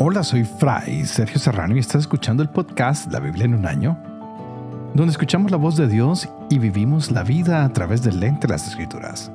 Hola, 0.00 0.22
soy 0.22 0.44
Fray 0.44 1.04
Sergio 1.04 1.38
Serrano 1.38 1.76
y 1.76 1.80
estás 1.80 2.02
escuchando 2.02 2.42
el 2.42 2.48
podcast 2.48 3.12
La 3.12 3.20
Biblia 3.20 3.44
en 3.44 3.54
un 3.54 3.66
año, 3.66 3.98
donde 4.94 5.10
escuchamos 5.10 5.50
la 5.50 5.56
voz 5.56 5.76
de 5.76 5.88
Dios 5.88 6.28
y 6.48 6.58
vivimos 6.58 7.10
la 7.10 7.24
vida 7.24 7.64
a 7.64 7.72
través 7.72 8.02
del 8.02 8.20
lente 8.20 8.46
de 8.46 8.52
las 8.52 8.68
Escrituras. 8.68 9.30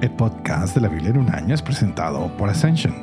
El 0.00 0.10
podcast 0.10 0.74
de 0.74 0.82
la 0.82 0.88
Biblia 0.88 1.10
en 1.10 1.18
un 1.18 1.34
año 1.34 1.54
es 1.54 1.62
presentado 1.62 2.30
por 2.36 2.48
Ascension. 2.48 2.94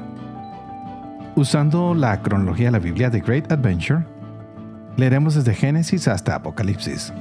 Usando 1.35 1.93
la 1.93 2.21
cronología 2.21 2.67
de 2.67 2.71
la 2.71 2.79
Biblia 2.79 3.09
de 3.09 3.19
Great 3.19 3.51
Adventure, 3.51 4.05
leeremos 4.95 5.35
desde 5.35 5.55
Génesis 5.55 6.07
hasta 6.07 6.35
Apocalipsis, 6.35 7.11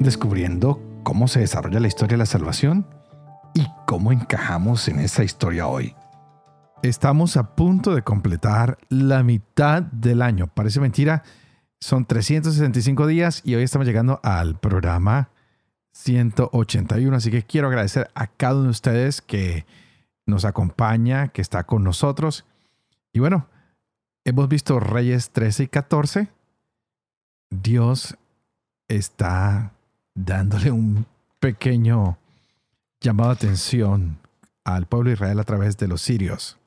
descubriendo 0.00 0.82
cómo 1.02 1.28
se 1.28 1.40
desarrolla 1.40 1.80
la 1.80 1.88
historia 1.88 2.14
de 2.14 2.18
la 2.18 2.26
salvación 2.26 2.84
y 3.54 3.66
cómo 3.86 4.12
encajamos 4.12 4.88
en 4.88 5.00
esa 5.00 5.24
historia 5.24 5.66
hoy. 5.66 5.94
Estamos 6.82 7.36
a 7.36 7.54
punto 7.54 7.94
de 7.94 8.02
completar 8.02 8.78
la 8.88 9.22
mitad 9.22 9.82
del 9.82 10.20
año. 10.22 10.48
Parece 10.48 10.80
mentira. 10.80 11.22
Son 11.80 12.04
365 12.04 13.06
días 13.06 13.42
y 13.44 13.54
hoy 13.54 13.62
estamos 13.62 13.86
llegando 13.86 14.20
al 14.22 14.58
programa 14.58 15.30
181. 15.92 17.16
Así 17.16 17.30
que 17.30 17.42
quiero 17.42 17.68
agradecer 17.68 18.10
a 18.14 18.26
cada 18.26 18.54
uno 18.54 18.64
de 18.64 18.70
ustedes 18.70 19.22
que 19.22 19.64
nos 20.26 20.44
acompaña, 20.44 21.28
que 21.28 21.42
está 21.42 21.64
con 21.64 21.84
nosotros. 21.84 22.44
Y 23.12 23.20
bueno, 23.20 23.46
hemos 24.24 24.48
visto 24.48 24.80
Reyes 24.80 25.30
13 25.30 25.64
y 25.64 25.68
14. 25.68 26.28
Dios 27.50 28.16
está 28.88 29.72
dándole 30.14 30.70
un 30.70 31.06
pequeño 31.38 32.18
llamado 33.02 33.30
atención 33.30 34.18
al 34.64 34.86
pueblo 34.86 35.08
de 35.08 35.14
Israel 35.14 35.40
a 35.40 35.44
través 35.44 35.76
de 35.76 35.88
los 35.88 36.00
sirios. 36.02 36.58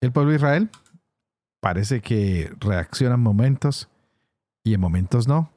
El 0.00 0.12
pueblo 0.12 0.30
de 0.30 0.36
Israel 0.36 0.70
parece 1.60 2.00
que 2.00 2.52
reacciona 2.60 3.16
en 3.16 3.20
momentos 3.20 3.88
y 4.62 4.74
en 4.74 4.80
momentos 4.80 5.26
no. 5.26 5.50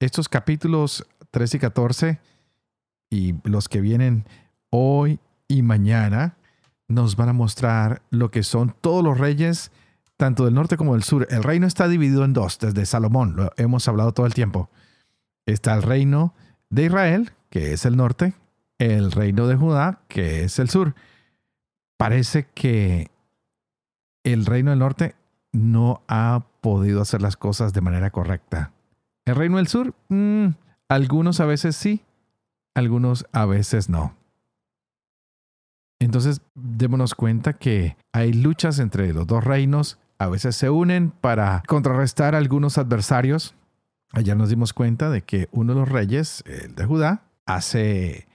Estos 0.00 0.28
capítulos 0.28 1.06
13 1.30 1.56
y 1.56 1.60
14 1.60 2.20
y 3.10 3.34
los 3.48 3.68
que 3.68 3.80
vienen 3.80 4.26
hoy 4.70 5.20
y 5.46 5.62
mañana 5.62 6.36
nos 6.88 7.16
van 7.16 7.28
a 7.28 7.32
mostrar 7.32 8.02
lo 8.10 8.30
que 8.30 8.42
son 8.42 8.74
todos 8.80 9.04
los 9.04 9.18
reyes, 9.18 9.70
tanto 10.16 10.44
del 10.44 10.54
norte 10.54 10.76
como 10.76 10.94
del 10.94 11.04
sur. 11.04 11.26
El 11.30 11.42
reino 11.42 11.66
está 11.66 11.88
dividido 11.88 12.24
en 12.24 12.32
dos, 12.32 12.58
desde 12.58 12.86
Salomón, 12.86 13.36
lo 13.36 13.52
hemos 13.56 13.86
hablado 13.88 14.12
todo 14.12 14.26
el 14.26 14.34
tiempo. 14.34 14.68
Está 15.46 15.74
el 15.74 15.82
reino 15.82 16.34
de 16.70 16.86
Israel, 16.86 17.32
que 17.50 17.72
es 17.72 17.84
el 17.84 17.96
norte, 17.96 18.34
el 18.92 19.12
reino 19.12 19.46
de 19.46 19.56
Judá, 19.56 20.00
que 20.08 20.44
es 20.44 20.58
el 20.58 20.68
sur. 20.68 20.94
Parece 21.96 22.46
que 22.54 23.10
el 24.24 24.46
reino 24.46 24.70
del 24.70 24.80
norte 24.80 25.14
no 25.52 26.02
ha 26.08 26.44
podido 26.60 27.00
hacer 27.00 27.22
las 27.22 27.36
cosas 27.36 27.72
de 27.72 27.80
manera 27.80 28.10
correcta. 28.10 28.72
El 29.24 29.36
reino 29.36 29.56
del 29.56 29.68
sur, 29.68 29.94
mm, 30.08 30.48
algunos 30.88 31.40
a 31.40 31.46
veces 31.46 31.76
sí, 31.76 32.02
algunos 32.74 33.26
a 33.32 33.46
veces 33.46 33.88
no. 33.88 34.14
Entonces, 36.00 36.42
démonos 36.54 37.14
cuenta 37.14 37.54
que 37.54 37.96
hay 38.12 38.32
luchas 38.32 38.78
entre 38.78 39.14
los 39.14 39.26
dos 39.26 39.44
reinos, 39.44 39.98
a 40.18 40.26
veces 40.26 40.56
se 40.56 40.68
unen 40.68 41.10
para 41.10 41.62
contrarrestar 41.66 42.34
a 42.34 42.38
algunos 42.38 42.76
adversarios. 42.76 43.54
Allá 44.12 44.34
nos 44.34 44.50
dimos 44.50 44.72
cuenta 44.72 45.08
de 45.08 45.22
que 45.22 45.48
uno 45.52 45.72
de 45.74 45.80
los 45.80 45.88
reyes, 45.88 46.44
el 46.46 46.74
de 46.74 46.84
Judá, 46.84 47.22
hace 47.46 48.26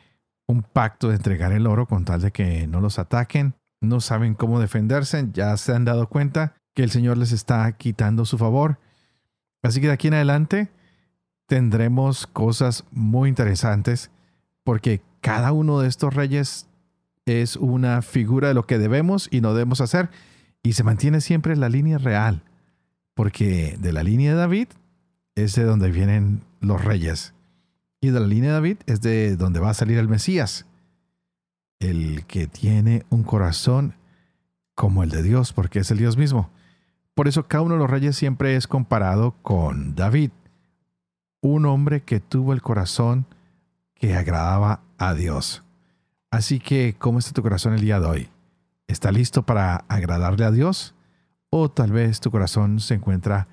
un 0.49 0.63
pacto 0.63 1.09
de 1.09 1.15
entregar 1.15 1.51
el 1.51 1.67
oro 1.67 1.85
con 1.85 2.05
tal 2.05 2.21
de 2.21 2.31
que 2.31 2.65
no 2.65 2.81
los 2.81 2.97
ataquen. 2.97 3.53
No 3.81 4.01
saben 4.01 4.33
cómo 4.33 4.59
defenderse, 4.59 5.29
ya 5.31 5.55
se 5.57 5.73
han 5.75 5.85
dado 5.85 6.09
cuenta 6.09 6.55
que 6.73 6.81
el 6.81 6.89
Señor 6.89 7.17
les 7.17 7.31
está 7.31 7.71
quitando 7.73 8.25
su 8.25 8.39
favor. 8.39 8.79
Así 9.61 9.79
que 9.79 9.87
de 9.87 9.93
aquí 9.93 10.07
en 10.07 10.15
adelante 10.15 10.71
tendremos 11.45 12.25
cosas 12.25 12.83
muy 12.91 13.29
interesantes 13.29 14.09
porque 14.63 15.01
cada 15.21 15.51
uno 15.51 15.79
de 15.81 15.87
estos 15.87 16.15
reyes 16.15 16.67
es 17.27 17.55
una 17.55 18.01
figura 18.01 18.47
de 18.47 18.55
lo 18.55 18.65
que 18.65 18.79
debemos 18.79 19.27
y 19.31 19.41
no 19.41 19.53
debemos 19.53 19.81
hacer 19.81 20.09
y 20.63 20.73
se 20.73 20.83
mantiene 20.83 21.21
siempre 21.21 21.55
la 21.55 21.69
línea 21.69 21.99
real, 21.99 22.41
porque 23.13 23.77
de 23.79 23.93
la 23.93 24.01
línea 24.01 24.31
de 24.31 24.37
David 24.37 24.67
es 25.35 25.53
de 25.53 25.63
donde 25.63 25.91
vienen 25.91 26.41
los 26.59 26.83
reyes 26.83 27.35
y 28.01 28.09
de 28.09 28.19
la 28.19 28.27
línea 28.27 28.49
de 28.49 28.55
David 28.55 28.77
es 28.85 29.01
de 29.01 29.35
donde 29.35 29.59
va 29.59 29.71
a 29.71 29.73
salir 29.73 29.97
el 29.97 30.07
Mesías 30.07 30.65
el 31.79 32.25
que 32.25 32.47
tiene 32.47 33.05
un 33.09 33.23
corazón 33.23 33.95
como 34.75 35.03
el 35.03 35.09
de 35.09 35.23
Dios, 35.23 35.53
porque 35.53 35.79
es 35.79 35.91
el 35.91 35.97
Dios 35.97 36.17
mismo. 36.17 36.49
Por 37.15 37.27
eso 37.27 37.47
cada 37.47 37.63
uno 37.63 37.75
de 37.75 37.79
los 37.79 37.89
reyes 37.89 38.15
siempre 38.15 38.55
es 38.55 38.67
comparado 38.67 39.35
con 39.41 39.95
David, 39.95 40.31
un 41.41 41.65
hombre 41.65 42.01
que 42.03 42.19
tuvo 42.19 42.53
el 42.53 42.61
corazón 42.61 43.25
que 43.95 44.15
agradaba 44.15 44.81
a 44.97 45.13
Dios. 45.13 45.63
Así 46.31 46.59
que, 46.59 46.95
¿cómo 46.97 47.19
está 47.19 47.33
tu 47.33 47.41
corazón 47.41 47.73
el 47.73 47.81
día 47.81 47.99
de 47.99 48.07
hoy? 48.07 48.29
¿Está 48.87 49.11
listo 49.11 49.43
para 49.43 49.77
agradarle 49.87 50.45
a 50.45 50.51
Dios? 50.51 50.95
¿O 51.49 51.69
tal 51.69 51.91
vez 51.91 52.19
tu 52.19 52.31
corazón 52.31 52.79
se 52.79 52.93
encuentra 52.93 53.47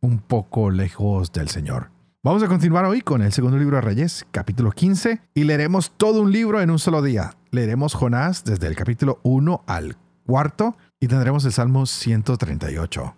un 0.00 0.18
poco 0.18 0.70
lejos 0.70 1.32
del 1.32 1.48
Señor? 1.48 1.91
Vamos 2.24 2.44
a 2.44 2.46
continuar 2.46 2.84
hoy 2.84 3.00
con 3.00 3.20
el 3.20 3.32
segundo 3.32 3.58
libro 3.58 3.74
de 3.78 3.80
Reyes, 3.80 4.24
capítulo 4.30 4.70
15, 4.70 5.20
y 5.34 5.42
leeremos 5.42 5.90
todo 5.90 6.22
un 6.22 6.30
libro 6.30 6.60
en 6.60 6.70
un 6.70 6.78
solo 6.78 7.02
día. 7.02 7.34
Leeremos 7.50 7.94
Jonás 7.94 8.44
desde 8.44 8.68
el 8.68 8.76
capítulo 8.76 9.18
1 9.24 9.64
al 9.66 9.96
cuarto 10.24 10.76
y 11.00 11.08
tendremos 11.08 11.44
el 11.46 11.52
Salmo 11.52 11.84
138. 11.84 13.16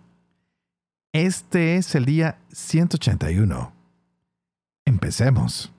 Este 1.13 1.75
es 1.75 1.93
el 1.93 2.05
día 2.05 2.39
181. 2.51 3.73
Empecemos. 4.85 5.71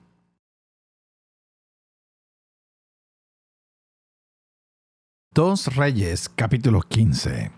Dos 5.33 5.75
Reyes, 5.75 6.29
capítulo 6.29 6.79
15. 6.79 7.51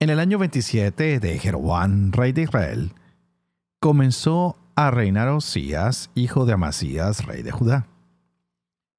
En 0.00 0.10
el 0.10 0.20
año 0.20 0.38
27 0.38 1.18
de 1.18 1.38
Jeroboam, 1.38 2.12
rey 2.12 2.32
de 2.32 2.42
Israel, 2.42 2.92
comenzó 3.80 4.58
a 4.76 4.90
reinar 4.90 5.28
Osías, 5.28 6.10
hijo 6.14 6.44
de 6.44 6.52
Amasías, 6.52 7.24
rey 7.24 7.42
de 7.42 7.50
Judá. 7.50 7.86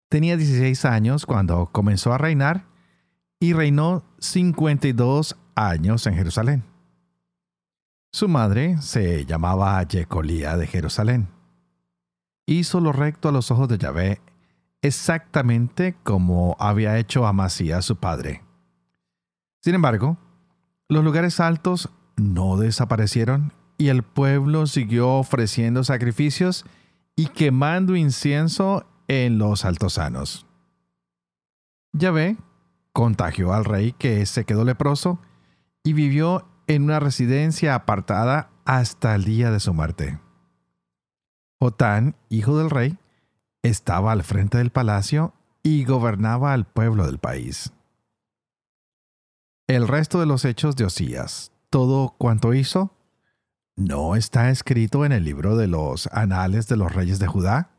Tenía 0.10 0.36
16 0.36 0.86
años 0.86 1.26
cuando 1.26 1.68
comenzó 1.72 2.12
a 2.14 2.18
reinar 2.18 2.66
y 3.40 3.54
reinó 3.54 4.04
52 4.18 5.38
años 5.56 6.08
en 6.08 6.16
Jerusalén. 6.16 6.64
Su 8.12 8.28
madre 8.28 8.82
se 8.82 9.26
llamaba 9.26 9.84
Yecolía 9.84 10.58
de 10.58 10.66
Jerusalén. 10.66 11.28
Hizo 12.48 12.80
lo 12.80 12.92
recto 12.92 13.30
a 13.30 13.32
los 13.32 13.52
ojos 13.52 13.68
de 13.68 13.78
Yahvé, 13.78 14.22
exactamente 14.82 15.96
como 16.04 16.56
había 16.60 16.98
hecho 16.98 17.28
Amasías 17.28 17.86
su 17.86 17.98
padre. 17.98 18.44
Sin 19.62 19.76
embargo, 19.76 20.18
los 20.90 21.04
lugares 21.04 21.40
altos 21.40 21.90
no 22.16 22.58
desaparecieron 22.58 23.54
y 23.78 23.90
el 23.90 24.04
pueblo 24.04 24.68
siguió 24.68 25.10
ofreciendo 25.10 25.84
sacrificios 25.84 26.66
y 27.16 27.28
quemando 27.28 27.96
incienso 27.96 28.86
en 29.08 29.38
los 29.38 29.66
altosanos. 29.66 30.46
Yahvé 31.94 32.38
contagió 32.94 33.54
al 33.54 33.66
rey 33.66 33.94
que 33.94 34.26
se 34.26 34.46
quedó 34.46 34.64
leproso 34.64 35.20
y 35.84 35.94
vivió 35.94 36.48
en 36.68 36.84
una 36.84 37.00
residencia 37.00 37.76
apartada 37.76 38.50
hasta 38.66 39.16
el 39.16 39.24
día 39.24 39.52
de 39.52 39.60
su 39.60 39.74
muerte. 39.74 40.20
Jotán, 41.60 42.16
hijo 42.30 42.58
del 42.58 42.70
rey, 42.70 42.98
estaba 43.64 44.12
al 44.12 44.24
frente 44.24 44.58
del 44.58 44.70
palacio 44.70 45.34
y 45.64 45.86
gobernaba 45.86 46.54
al 46.54 46.66
pueblo 46.66 47.06
del 47.06 47.20
país. 47.20 47.74
El 49.68 49.88
resto 49.88 50.20
de 50.20 50.26
los 50.26 50.46
hechos 50.46 50.76
de 50.76 50.86
Osías, 50.86 51.52
todo 51.70 52.16
cuanto 52.18 52.54
hizo, 52.54 52.97
¿No 53.78 54.16
está 54.16 54.50
escrito 54.50 55.06
en 55.06 55.12
el 55.12 55.24
libro 55.24 55.56
de 55.56 55.68
los 55.68 56.08
anales 56.08 56.68
de 56.68 56.78
los 56.78 56.92
reyes 56.92 57.20
de 57.20 57.28
Judá? 57.28 57.70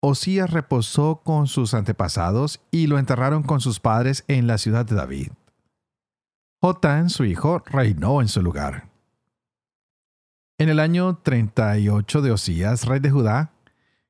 Osías 0.00 0.50
reposó 0.50 1.16
con 1.24 1.48
sus 1.48 1.74
antepasados 1.74 2.60
y 2.70 2.86
lo 2.86 3.00
enterraron 3.00 3.42
con 3.42 3.60
sus 3.60 3.80
padres 3.80 4.22
en 4.28 4.46
la 4.46 4.58
ciudad 4.58 4.86
de 4.86 4.94
David. 4.94 5.32
Jotán, 6.62 7.10
su 7.10 7.24
hijo, 7.24 7.64
reinó 7.66 8.20
en 8.20 8.28
su 8.28 8.40
lugar. 8.40 8.88
En 10.58 10.68
el 10.68 10.78
año 10.78 11.18
38 11.20 12.22
de 12.22 12.30
Osías, 12.30 12.86
rey 12.86 13.00
de 13.00 13.10
Judá, 13.10 13.50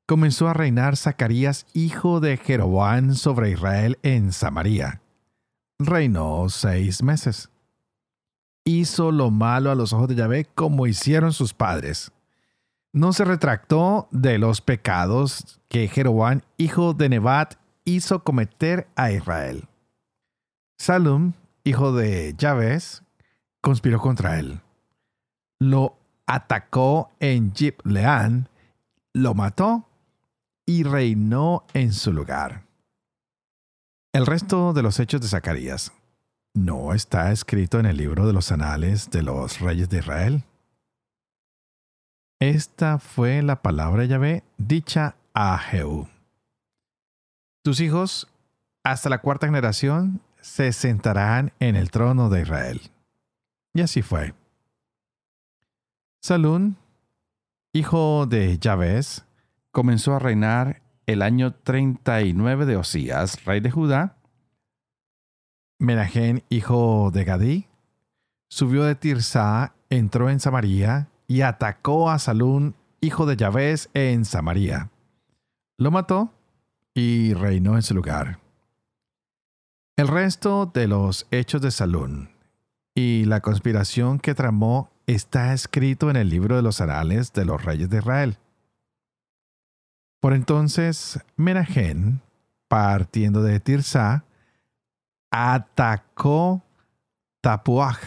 comenzó 0.04 0.48
a 0.48 0.52
reinar 0.52 0.98
Zacarías, 0.98 1.64
hijo 1.72 2.20
de 2.20 2.36
Jeroboam, 2.36 3.14
sobre 3.14 3.52
Israel 3.52 3.98
en 4.02 4.32
Samaria. 4.32 5.00
Reinó 5.78 6.50
seis 6.50 7.02
meses 7.02 7.48
hizo 8.78 9.10
lo 9.10 9.30
malo 9.30 9.70
a 9.70 9.74
los 9.74 9.92
ojos 9.92 10.08
de 10.08 10.14
Yahvé 10.14 10.46
como 10.54 10.86
hicieron 10.86 11.32
sus 11.32 11.54
padres. 11.54 12.12
No 12.92 13.12
se 13.12 13.24
retractó 13.24 14.08
de 14.10 14.38
los 14.38 14.60
pecados 14.60 15.60
que 15.68 15.88
Jeroboam, 15.88 16.42
hijo 16.56 16.92
de 16.94 17.08
Nebat, 17.08 17.54
hizo 17.84 18.24
cometer 18.24 18.88
a 18.96 19.12
Israel. 19.12 19.68
Salum, 20.78 21.34
hijo 21.64 21.92
de 21.92 22.34
Jabes, 22.38 23.02
conspiró 23.60 24.00
contra 24.00 24.38
él. 24.38 24.60
Lo 25.58 25.96
atacó 26.26 27.10
en 27.20 27.52
Leán, 27.84 28.48
lo 29.12 29.34
mató 29.34 29.88
y 30.66 30.82
reinó 30.84 31.64
en 31.74 31.92
su 31.92 32.12
lugar. 32.12 32.64
El 34.12 34.26
resto 34.26 34.72
de 34.72 34.82
los 34.82 34.98
hechos 34.98 35.20
de 35.20 35.28
Zacarías 35.28 35.92
no 36.54 36.94
está 36.94 37.32
escrito 37.32 37.78
en 37.78 37.86
el 37.86 37.96
libro 37.96 38.26
de 38.26 38.32
los 38.32 38.52
anales 38.52 39.10
de 39.10 39.22
los 39.22 39.60
reyes 39.60 39.88
de 39.88 39.98
Israel. 39.98 40.44
Esta 42.40 42.98
fue 42.98 43.42
la 43.42 43.62
palabra 43.62 44.04
Yahvé 44.04 44.44
dicha 44.56 45.14
a 45.34 45.58
Jehú. 45.58 46.08
Tus 47.62 47.80
hijos, 47.80 48.28
hasta 48.82 49.10
la 49.10 49.20
cuarta 49.20 49.46
generación, 49.46 50.20
se 50.40 50.72
sentarán 50.72 51.52
en 51.60 51.76
el 51.76 51.90
trono 51.90 52.30
de 52.30 52.42
Israel. 52.42 52.80
Y 53.74 53.82
así 53.82 54.02
fue. 54.02 54.34
Salún, 56.22 56.76
hijo 57.72 58.26
de 58.26 58.58
Yahvéz, 58.58 59.24
comenzó 59.70 60.14
a 60.14 60.18
reinar 60.18 60.82
el 61.06 61.22
año 61.22 61.52
39 61.52 62.66
de 62.66 62.76
Osías, 62.76 63.44
rey 63.44 63.60
de 63.60 63.70
Judá. 63.70 64.16
Menahem, 65.80 66.42
hijo 66.50 67.10
de 67.10 67.24
Gadí, 67.24 67.66
subió 68.50 68.84
de 68.84 68.94
Tirsa, 68.94 69.72
entró 69.88 70.28
en 70.28 70.38
Samaria 70.38 71.08
y 71.26 71.40
atacó 71.40 72.10
a 72.10 72.18
Salún, 72.18 72.74
hijo 73.00 73.24
de 73.24 73.34
Yahvéz, 73.34 73.88
en 73.94 74.26
Samaria. 74.26 74.90
Lo 75.78 75.90
mató 75.90 76.34
y 76.92 77.32
reinó 77.32 77.76
en 77.76 77.82
su 77.82 77.94
lugar. 77.94 78.40
El 79.96 80.08
resto 80.08 80.66
de 80.66 80.86
los 80.86 81.26
hechos 81.30 81.62
de 81.62 81.70
Salún 81.70 82.28
y 82.94 83.24
la 83.24 83.40
conspiración 83.40 84.18
que 84.18 84.34
tramó 84.34 84.90
está 85.06 85.54
escrito 85.54 86.10
en 86.10 86.16
el 86.16 86.28
libro 86.28 86.56
de 86.56 86.62
los 86.62 86.82
anales 86.82 87.32
de 87.32 87.46
los 87.46 87.64
reyes 87.64 87.88
de 87.88 87.98
Israel. 87.98 88.36
Por 90.20 90.34
entonces, 90.34 91.20
Menahem, 91.36 92.18
partiendo 92.68 93.42
de 93.42 93.60
Tirsa, 93.60 94.24
atacó 95.30 96.62
Tapuaj, 97.40 97.98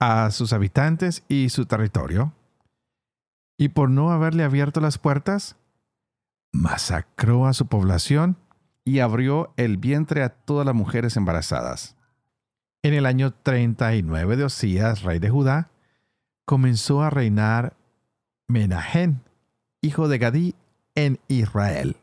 a 0.00 0.30
sus 0.30 0.52
habitantes 0.52 1.24
y 1.28 1.48
su 1.48 1.66
territorio, 1.66 2.32
y 3.58 3.70
por 3.70 3.90
no 3.90 4.10
haberle 4.10 4.44
abierto 4.44 4.80
las 4.80 4.98
puertas, 4.98 5.56
masacró 6.52 7.46
a 7.46 7.52
su 7.52 7.66
población 7.66 8.36
y 8.84 9.00
abrió 9.00 9.52
el 9.56 9.76
vientre 9.76 10.22
a 10.22 10.30
todas 10.30 10.64
las 10.64 10.74
mujeres 10.74 11.16
embarazadas. 11.16 11.96
En 12.82 12.94
el 12.94 13.06
año 13.06 13.32
39 13.32 14.36
de 14.36 14.44
Osías, 14.44 15.02
rey 15.02 15.18
de 15.18 15.30
Judá, 15.30 15.70
comenzó 16.46 17.02
a 17.02 17.10
reinar 17.10 17.76
Menahem, 18.46 19.18
hijo 19.82 20.08
de 20.08 20.18
Gadí, 20.18 20.54
en 20.94 21.18
Israel. 21.28 21.96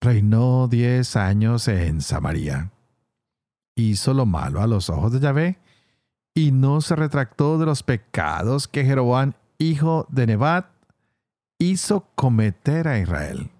Reinó 0.00 0.66
diez 0.66 1.16
años 1.16 1.68
en 1.68 2.00
Samaria. 2.00 2.71
Hizo 3.74 4.14
lo 4.14 4.26
malo 4.26 4.60
a 4.60 4.66
los 4.66 4.90
ojos 4.90 5.12
de 5.12 5.20
Yahvé 5.20 5.58
y 6.34 6.52
no 6.52 6.80
se 6.80 6.96
retractó 6.96 7.58
de 7.58 7.66
los 7.66 7.82
pecados 7.82 8.68
que 8.68 8.84
Jeroboam, 8.84 9.32
hijo 9.58 10.06
de 10.10 10.26
Nebat, 10.26 10.66
hizo 11.58 12.08
cometer 12.14 12.88
a 12.88 12.98
Israel. 12.98 13.50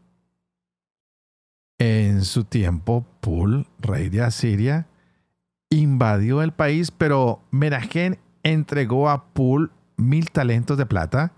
En 1.79 2.25
su 2.25 2.45
tiempo, 2.45 3.07
Pul, 3.21 3.67
rey 3.79 4.09
de 4.09 4.23
Asiria, 4.23 4.87
invadió 5.71 6.43
el 6.43 6.53
país, 6.53 6.91
pero 6.91 7.43
Menahem 7.51 8.17
entregó 8.43 9.09
a 9.09 9.33
Pul 9.33 9.73
mil 9.97 10.31
talentos 10.31 10.79
de 10.79 10.87
plata 10.87 11.33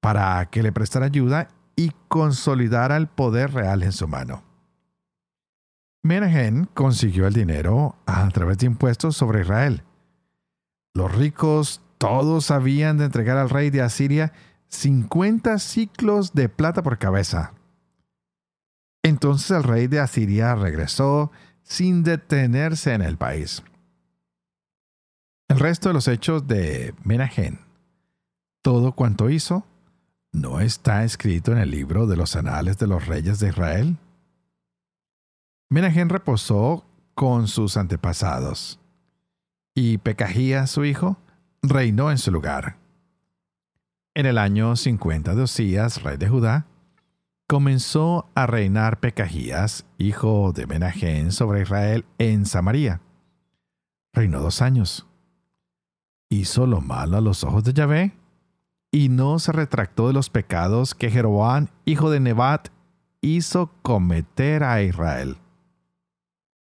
para 0.00 0.46
que 0.50 0.62
le 0.62 0.72
prestara 0.72 1.06
ayuda 1.06 1.48
y 1.74 1.92
consolidara 2.08 2.96
el 2.96 3.06
poder 3.06 3.52
real 3.52 3.82
en 3.82 3.92
su 3.92 4.08
mano. 4.08 4.42
Menahem 6.06 6.66
consiguió 6.72 7.26
el 7.26 7.34
dinero 7.34 7.96
a 8.06 8.28
través 8.30 8.58
de 8.58 8.66
impuestos 8.66 9.16
sobre 9.16 9.42
Israel. 9.42 9.82
Los 10.94 11.14
ricos 11.14 11.82
todos 11.98 12.50
habían 12.50 12.98
de 12.98 13.04
entregar 13.06 13.36
al 13.36 13.50
rey 13.50 13.70
de 13.70 13.82
Asiria 13.82 14.32
50 14.68 15.58
ciclos 15.58 16.32
de 16.32 16.48
plata 16.48 16.82
por 16.82 16.98
cabeza. 16.98 17.52
Entonces 19.02 19.50
el 19.50 19.62
rey 19.62 19.86
de 19.86 20.00
Asiria 20.00 20.54
regresó 20.54 21.30
sin 21.62 22.02
detenerse 22.02 22.94
en 22.94 23.02
el 23.02 23.16
país. 23.16 23.62
El 25.48 25.60
resto 25.60 25.88
de 25.88 25.94
los 25.94 26.08
hechos 26.08 26.46
de 26.46 26.94
Menahem, 27.04 27.58
todo 28.62 28.92
cuanto 28.92 29.30
hizo, 29.30 29.64
¿no 30.32 30.60
está 30.60 31.04
escrito 31.04 31.52
en 31.52 31.58
el 31.58 31.70
libro 31.70 32.06
de 32.06 32.16
los 32.16 32.36
anales 32.36 32.78
de 32.78 32.86
los 32.88 33.06
reyes 33.06 33.38
de 33.38 33.48
Israel? 33.48 33.96
Menahem 35.68 36.08
reposó 36.08 36.84
con 37.14 37.48
sus 37.48 37.76
antepasados, 37.76 38.78
y 39.74 39.98
Pekahías, 39.98 40.70
su 40.70 40.84
hijo, 40.84 41.18
reinó 41.62 42.10
en 42.10 42.18
su 42.18 42.30
lugar. 42.30 42.76
En 44.14 44.26
el 44.26 44.38
año 44.38 44.76
50 44.76 45.34
de 45.34 45.42
Osías, 45.42 46.02
rey 46.02 46.16
de 46.16 46.28
Judá, 46.28 46.66
comenzó 47.48 48.28
a 48.34 48.46
reinar 48.46 49.00
Pekahías, 49.00 49.86
hijo 49.98 50.52
de 50.52 50.66
Menahem, 50.66 51.30
sobre 51.30 51.62
Israel 51.62 52.04
en 52.18 52.46
Samaria. 52.46 53.00
Reinó 54.12 54.40
dos 54.40 54.62
años 54.62 55.06
hizo 56.28 56.66
lo 56.66 56.80
malo 56.80 57.16
a 57.16 57.20
los 57.20 57.44
ojos 57.44 57.64
de 57.64 57.72
Yahvé 57.72 58.12
y 58.90 59.08
no 59.08 59.38
se 59.38 59.52
retractó 59.52 60.08
de 60.08 60.12
los 60.12 60.30
pecados 60.30 60.94
que 60.94 61.10
Jeroboam, 61.10 61.68
hijo 61.84 62.10
de 62.10 62.20
Nebat, 62.20 62.68
hizo 63.20 63.72
cometer 63.82 64.64
a 64.64 64.82
Israel. 64.82 65.36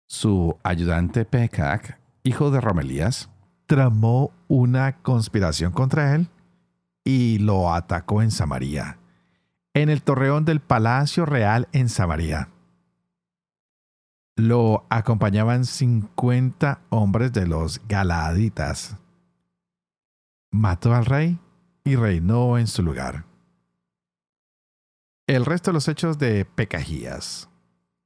Su 0.07 0.59
ayudante 0.63 1.25
Pecac, 1.25 1.99
hijo 2.23 2.51
de 2.51 2.61
Romelías, 2.61 3.31
tramó 3.67 4.33
una 4.49 5.03
conspiración 5.03 5.73
contra 5.73 6.15
él 6.15 6.29
y 7.05 7.39
lo 7.39 7.73
atacó 7.73 8.23
en 8.23 8.31
Samaria, 8.31 8.99
en 9.75 9.89
el 9.89 10.03
torreón 10.03 10.45
del 10.45 10.61
palacio 10.61 11.27
real 11.27 11.69
en 11.73 11.89
Samaria. 11.89 12.51
Lo 14.37 14.87
acompañaban 14.91 15.65
cincuenta 15.65 16.81
hombres 16.91 17.33
de 17.33 17.47
los 17.47 17.81
Galaaditas 17.89 18.97
mató 20.57 20.95
al 20.95 21.05
rey 21.05 21.39
y 21.85 21.97
reinó 21.97 22.59
en 22.59 22.67
su 22.67 22.83
lugar. 22.83 23.25
El 25.27 25.45
resto 25.45 25.71
de 25.71 25.75
los 25.75 25.89
hechos 25.89 26.19
de 26.19 26.45
Pecajías, 26.45 27.49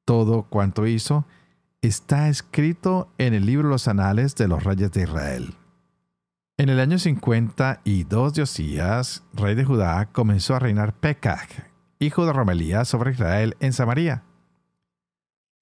todo 0.05 0.43
cuanto 0.45 0.87
hizo, 0.87 1.27
está 1.83 2.29
escrito 2.29 3.09
en 3.17 3.33
el 3.33 3.47
libro 3.47 3.69
los 3.69 3.89
anales 3.89 4.35
de 4.37 4.49
los 4.49 4.65
reyes 4.65 4.93
de 4.93 5.03
Israel. 5.03 5.55
En 6.59 6.69
el 6.69 6.79
año 6.79 6.99
52 6.99 8.35
de 8.35 8.43
Osías, 8.43 9.23
rey 9.33 9.55
de 9.55 9.65
Judá, 9.65 10.11
comenzó 10.13 10.55
a 10.55 10.59
reinar 10.59 10.93
Pekah, 10.93 11.49
hijo 11.99 12.27
de 12.27 12.35
Romelías, 12.35 12.87
sobre 12.87 13.13
Israel 13.13 13.57
en 13.61 13.73
Samaria. 13.73 14.25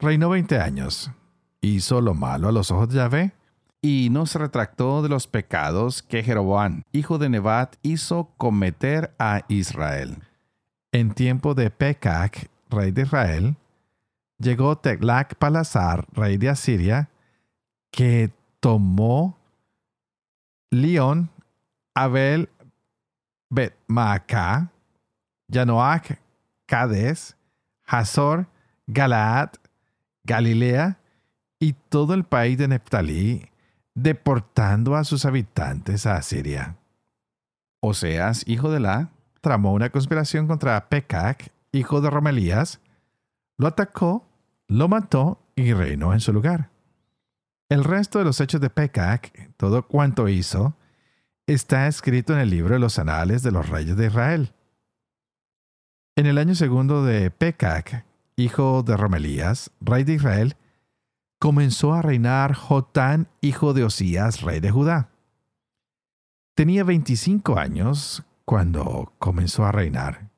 Reinó 0.00 0.30
veinte 0.30 0.58
años. 0.58 1.12
Hizo 1.60 2.00
lo 2.00 2.14
malo 2.14 2.48
a 2.48 2.52
los 2.52 2.70
ojos 2.70 2.88
de 2.88 2.96
Yahvé 2.96 3.32
y 3.80 4.08
no 4.10 4.26
se 4.26 4.38
retractó 4.38 5.02
de 5.02 5.08
los 5.08 5.28
pecados 5.28 6.02
que 6.02 6.24
Jeroboam, 6.24 6.82
hijo 6.92 7.18
de 7.18 7.28
Nebat, 7.28 7.76
hizo 7.82 8.32
cometer 8.36 9.14
a 9.18 9.42
Israel. 9.48 10.22
En 10.90 11.12
tiempo 11.12 11.54
de 11.54 11.70
Pecac, 11.70 12.50
rey 12.70 12.90
de 12.90 13.02
Israel, 13.02 13.56
llegó 14.38 14.78
Teglac 14.78 15.34
Palasar, 15.36 16.06
rey 16.12 16.36
de 16.36 16.48
Asiria, 16.48 17.10
que 17.90 18.30
tomó 18.60 19.38
León, 20.70 21.30
Abel, 21.94 22.48
Bet 23.50 23.74
Maaca, 23.86 24.70
Yanoac, 25.48 26.20
Cades, 26.66 27.36
Hazor, 27.86 28.46
Galaad, 28.86 29.50
Galilea 30.24 30.98
y 31.58 31.72
todo 31.72 32.14
el 32.14 32.24
país 32.24 32.58
de 32.58 32.68
Neftalí 32.68 33.50
deportando 34.02 34.94
a 34.94 35.04
sus 35.04 35.24
habitantes 35.24 36.06
a 36.06 36.16
Asiria. 36.16 36.76
Oseas, 37.80 38.44
hijo 38.46 38.70
de 38.70 38.80
La, 38.80 39.10
tramó 39.40 39.72
una 39.72 39.90
conspiración 39.90 40.46
contra 40.46 40.88
Pecac, 40.88 41.50
hijo 41.72 42.00
de 42.00 42.10
Romelías, 42.10 42.80
lo 43.56 43.66
atacó, 43.66 44.27
lo 44.68 44.88
mató 44.88 45.42
y 45.56 45.72
reinó 45.72 46.12
en 46.12 46.20
su 46.20 46.32
lugar. 46.32 46.70
El 47.68 47.84
resto 47.84 48.18
de 48.18 48.24
los 48.24 48.40
hechos 48.40 48.60
de 48.60 48.70
Pecac, 48.70 49.54
todo 49.56 49.86
cuanto 49.86 50.28
hizo, 50.28 50.76
está 51.46 51.86
escrito 51.86 52.32
en 52.34 52.38
el 52.40 52.50
libro 52.50 52.74
de 52.74 52.80
los 52.80 52.98
anales 52.98 53.42
de 53.42 53.50
los 53.50 53.68
reyes 53.68 53.96
de 53.96 54.06
Israel. 54.06 54.52
En 56.16 56.26
el 56.26 56.38
año 56.38 56.54
segundo 56.54 57.04
de 57.04 57.30
Pecac, 57.30 58.04
hijo 58.36 58.82
de 58.82 58.96
Romelías, 58.96 59.70
rey 59.80 60.04
de 60.04 60.14
Israel, 60.14 60.56
comenzó 61.38 61.94
a 61.94 62.02
reinar 62.02 62.54
Jotán, 62.54 63.28
hijo 63.40 63.72
de 63.72 63.84
Osías, 63.84 64.42
rey 64.42 64.60
de 64.60 64.70
Judá. 64.70 65.10
Tenía 66.54 66.84
25 66.84 67.58
años 67.58 68.24
cuando 68.44 69.12
comenzó 69.18 69.64
a 69.64 69.72
reinar 69.72 70.30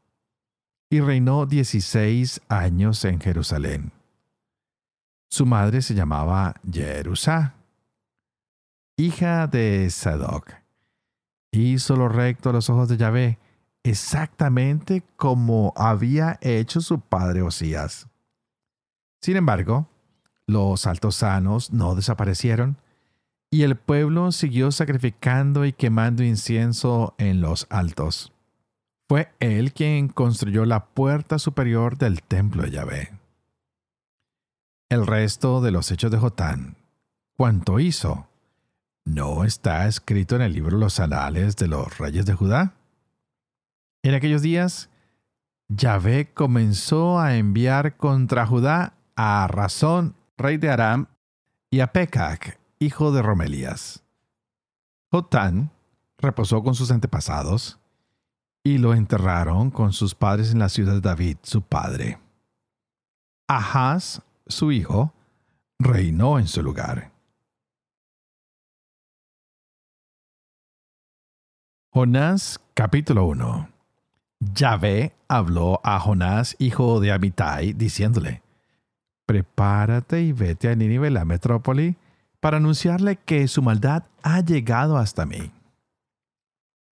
y 0.90 1.00
reinó 1.00 1.46
16 1.46 2.42
años 2.49 3.04
en 3.04 3.20
Jerusalén. 3.20 3.92
Su 5.32 5.46
madre 5.46 5.80
se 5.80 5.94
llamaba 5.94 6.56
Jerusá, 6.68 7.54
hija 8.96 9.46
de 9.46 9.88
Sadoc. 9.88 10.50
Hizo 11.52 11.94
lo 11.94 12.08
recto 12.08 12.50
a 12.50 12.52
los 12.52 12.68
ojos 12.68 12.88
de 12.88 12.96
Yahvé, 12.96 13.38
exactamente 13.84 15.04
como 15.16 15.72
había 15.76 16.37
hecho 16.40 16.80
su 16.80 16.99
padre 16.99 17.42
Osías. 17.42 18.08
Sin 19.20 19.37
embargo, 19.37 19.88
los 20.49 20.88
altosanos 20.88 21.72
no 21.72 21.94
desaparecieron, 21.94 22.76
y 23.52 23.62
el 23.62 23.76
pueblo 23.76 24.32
siguió 24.32 24.72
sacrificando 24.72 25.64
y 25.64 25.72
quemando 25.72 26.25
incienso 26.25 27.14
en 27.18 27.40
los 27.40 27.68
altos. 27.70 28.32
Fue 29.08 29.32
él 29.38 29.72
quien 29.72 30.08
construyó 30.08 30.64
la 30.64 30.87
puerta 30.87 31.38
superior 31.38 31.99
del 31.99 32.20
templo 32.22 32.62
de 32.62 32.70
Yahvé. 32.72 33.20
El 34.90 35.06
resto 35.06 35.61
de 35.61 35.70
los 35.70 35.92
hechos 35.92 36.11
de 36.11 36.18
Jotán, 36.18 36.76
cuanto 37.37 37.78
hizo, 37.78 38.26
¿no 39.04 39.44
está 39.44 39.87
escrito 39.87 40.35
en 40.35 40.42
el 40.42 40.52
libro 40.52 40.78
Los 40.78 40.99
Anales 40.99 41.54
de 41.54 41.68
los 41.68 41.97
Reyes 41.99 42.26
de 42.26 42.35
Judá? 42.35 42.75
En 44.02 44.14
aquellos 44.14 44.42
días, 44.42 44.90
Yahvé 45.68 46.35
comenzó 46.35 47.20
a 47.20 47.37
enviar 47.37 47.97
contra 47.99 48.47
Judá 48.47 48.94
a 49.14 49.47
Razón, 49.47 50.16
rey 50.37 50.56
de 50.56 50.70
Aram, 50.70 51.06
y 51.70 51.78
a 51.78 51.92
Pecac, 51.92 52.59
hijo 52.80 53.12
de 53.12 53.23
Romelías. 53.23 54.02
Jotán 55.12 55.70
reposó 56.18 56.64
con 56.64 56.75
sus 56.75 56.90
antepasados 56.90 57.78
y 58.64 58.78
lo 58.78 58.94
enterraron 58.94 59.70
con 59.70 59.92
sus 59.92 60.16
padres 60.16 60.50
en 60.50 60.59
la 60.59 60.68
ciudad 60.68 60.94
de 60.94 61.00
David, 61.00 61.37
su 61.44 61.62
padre. 61.62 62.18
Ahaz 63.47 64.20
su 64.50 64.73
hijo, 64.73 65.12
reinó 65.78 66.38
en 66.38 66.47
su 66.47 66.62
lugar. 66.62 67.11
Jonás 71.92 72.61
capítulo 72.75 73.25
1 73.25 73.69
Yahvé 74.40 75.12
habló 75.28 75.80
a 75.85 75.99
Jonás, 76.00 76.57
hijo 76.59 77.00
de 77.00 77.12
Amitai, 77.12 77.73
diciéndole, 77.75 78.42
Prepárate 79.26 80.23
y 80.23 80.33
vete 80.33 80.71
a 80.71 80.75
Nínive, 80.75 81.11
la 81.11 81.25
metrópoli, 81.25 81.97
para 82.40 82.57
anunciarle 82.57 83.16
que 83.16 83.47
su 83.49 83.62
maldad 83.62 84.04
ha 84.23 84.40
llegado 84.40 84.97
hasta 84.97 85.26
mí. 85.26 85.52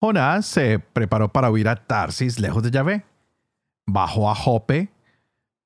Jonás 0.00 0.46
se 0.46 0.78
preparó 0.78 1.32
para 1.32 1.50
huir 1.50 1.68
a 1.68 1.76
Tarsis, 1.76 2.40
lejos 2.40 2.62
de 2.62 2.70
Yahvé. 2.70 3.04
Bajó 3.86 4.30
a 4.30 4.34
Jope, 4.34 4.90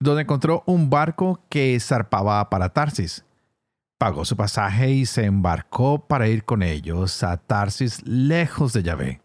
donde 0.00 0.22
encontró 0.22 0.62
un 0.66 0.90
barco 0.90 1.40
que 1.48 1.78
zarpaba 1.80 2.48
para 2.50 2.70
Tarsis. 2.70 3.24
Pagó 3.98 4.24
su 4.24 4.36
pasaje 4.36 4.90
y 4.92 5.06
se 5.06 5.24
embarcó 5.24 6.06
para 6.06 6.28
ir 6.28 6.44
con 6.44 6.62
ellos 6.62 7.22
a 7.22 7.36
Tarsis 7.36 8.06
lejos 8.06 8.72
de 8.72 8.84
Yahvé. 8.84 9.20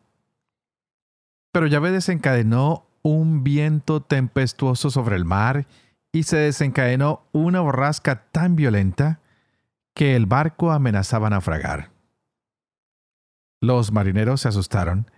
Pero 1.51 1.67
Yahvé 1.67 1.91
desencadenó 1.91 2.87
un 3.03 3.43
viento 3.43 4.01
tempestuoso 4.01 4.89
sobre 4.89 5.15
el 5.15 5.25
mar 5.25 5.67
y 6.11 6.23
se 6.23 6.37
desencadenó 6.37 7.27
una 7.31 7.61
borrasca 7.61 8.25
tan 8.31 8.55
violenta 8.55 9.19
que 9.93 10.15
el 10.15 10.25
barco 10.25 10.71
amenazaba 10.71 11.29
naufragar. 11.29 11.91
Los 13.61 13.91
marineros 13.91 14.41
se 14.41 14.47
asustaron 14.47 15.09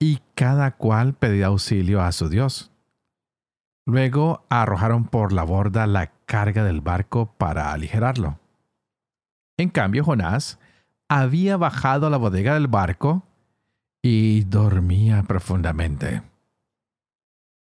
y 0.00 0.20
cada 0.34 0.76
cual 0.76 1.14
pedía 1.14 1.46
auxilio 1.46 2.02
a 2.02 2.10
su 2.10 2.28
Dios. 2.28 2.73
Luego 3.86 4.44
arrojaron 4.48 5.04
por 5.04 5.32
la 5.32 5.44
borda 5.44 5.86
la 5.86 6.12
carga 6.24 6.64
del 6.64 6.80
barco 6.80 7.34
para 7.36 7.72
aligerarlo. 7.72 8.38
En 9.58 9.68
cambio, 9.68 10.04
Jonás 10.04 10.58
había 11.08 11.56
bajado 11.56 12.06
a 12.06 12.10
la 12.10 12.16
bodega 12.16 12.54
del 12.54 12.66
barco 12.66 13.26
y 14.02 14.44
dormía 14.44 15.22
profundamente. 15.22 16.22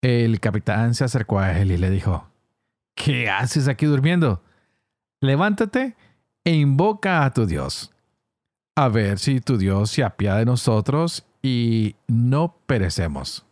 El 0.01 0.39
capitán 0.39 0.93
se 0.93 1.03
acercó 1.03 1.39
a 1.39 1.57
él 1.57 1.71
y 1.71 1.77
le 1.77 1.89
dijo, 1.89 2.29
¿Qué 2.95 3.29
haces 3.29 3.67
aquí 3.67 3.85
durmiendo? 3.85 4.43
Levántate 5.21 5.95
e 6.43 6.53
invoca 6.53 7.25
a 7.25 7.33
tu 7.33 7.45
Dios. 7.45 7.93
A 8.75 8.87
ver 8.87 9.19
si 9.19 9.41
tu 9.41 9.57
Dios 9.57 9.91
se 9.91 10.03
apiada 10.03 10.39
de 10.39 10.45
nosotros 10.45 11.25
y 11.41 11.95
no 12.07 12.55
perecemos. 12.65 13.45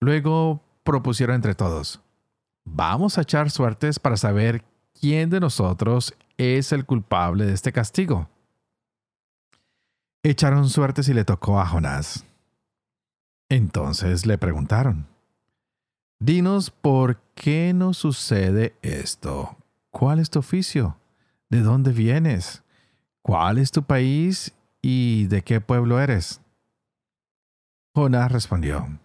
Luego 0.00 0.62
propusieron 0.86 1.36
entre 1.36 1.54
todos, 1.54 2.00
vamos 2.64 3.18
a 3.18 3.22
echar 3.22 3.50
suertes 3.50 3.98
para 3.98 4.16
saber 4.16 4.64
quién 4.98 5.28
de 5.28 5.40
nosotros 5.40 6.14
es 6.38 6.72
el 6.72 6.86
culpable 6.86 7.44
de 7.44 7.52
este 7.52 7.72
castigo. 7.72 8.30
Echaron 10.22 10.70
suertes 10.70 11.08
y 11.08 11.14
le 11.14 11.26
tocó 11.26 11.60
a 11.60 11.66
Jonás. 11.66 12.24
Entonces 13.50 14.24
le 14.24 14.38
preguntaron, 14.38 15.06
Dinos 16.18 16.70
por 16.70 17.20
qué 17.34 17.74
nos 17.74 17.98
sucede 17.98 18.74
esto. 18.80 19.56
¿Cuál 19.90 20.18
es 20.18 20.30
tu 20.30 20.38
oficio? 20.38 20.96
¿De 21.50 21.60
dónde 21.60 21.92
vienes? 21.92 22.62
¿Cuál 23.20 23.58
es 23.58 23.70
tu 23.70 23.82
país 23.82 24.54
y 24.80 25.26
de 25.26 25.42
qué 25.42 25.60
pueblo 25.60 26.00
eres? 26.00 26.40
Jonás 27.94 28.32
respondió, 28.32 28.98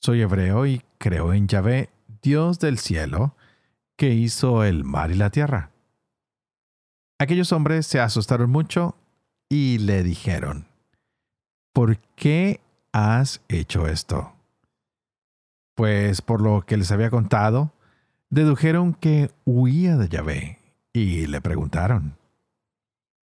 Soy 0.00 0.22
hebreo 0.22 0.66
y 0.66 0.82
creo 0.98 1.32
en 1.32 1.48
Yahvé, 1.48 1.90
Dios 2.22 2.58
del 2.60 2.78
cielo, 2.78 3.34
que 3.96 4.14
hizo 4.14 4.62
el 4.64 4.84
mar 4.84 5.10
y 5.10 5.16
la 5.16 5.30
tierra. 5.30 5.70
Aquellos 7.18 7.52
hombres 7.52 7.86
se 7.86 8.00
asustaron 8.00 8.50
mucho 8.50 8.94
y 9.48 9.78
le 9.78 10.04
dijeron, 10.04 10.68
¿por 11.72 11.98
qué 12.14 12.60
has 12.92 13.40
hecho 13.48 13.88
esto? 13.88 14.34
Pues 15.74 16.22
por 16.22 16.40
lo 16.40 16.62
que 16.62 16.76
les 16.76 16.92
había 16.92 17.10
contado, 17.10 17.72
dedujeron 18.30 18.94
que 18.94 19.32
huía 19.44 19.96
de 19.96 20.08
Yahvé 20.08 20.58
y 20.92 21.26
le 21.26 21.40
preguntaron, 21.40 22.16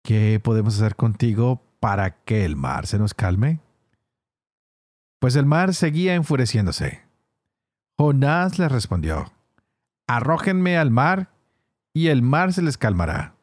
¿qué 0.02 0.40
podemos 0.43 0.76
hacer 0.76 0.95
contigo 0.95 1.62
para 1.81 2.23
que 2.25 2.45
el 2.45 2.57
mar 2.57 2.87
se 2.87 2.99
nos 2.99 3.14
calme? 3.14 3.61
Pues 5.21 5.37
el 5.37 5.47
mar 5.47 5.75
seguía 5.75 6.15
enfureciéndose. 6.15 7.03
Jonás 7.99 8.59
le 8.59 8.69
respondió, 8.69 9.31
arrójenme 10.09 10.79
al 10.79 10.91
mar 10.91 11.31
y 11.93 12.09
el 12.09 12.23
mar 12.23 12.55
se 12.55 12.62
les 12.62 12.79
calmará. 12.79 13.35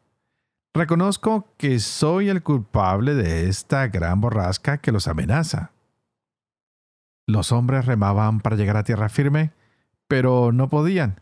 Reconozco 0.74 1.54
que 1.58 1.80
soy 1.80 2.30
el 2.30 2.42
culpable 2.42 3.14
de 3.14 3.48
esta 3.48 3.88
gran 3.88 4.20
borrasca 4.20 4.80
que 4.80 4.92
los 4.92 5.08
amenaza. 5.08 5.72
Los 7.28 7.52
hombres 7.52 7.86
remaban 7.86 8.40
para 8.40 8.56
llegar 8.56 8.78
a 8.78 8.84
tierra 8.84 9.10
firme, 9.10 9.54
pero 10.08 10.52
no 10.52 10.70
podían, 10.70 11.22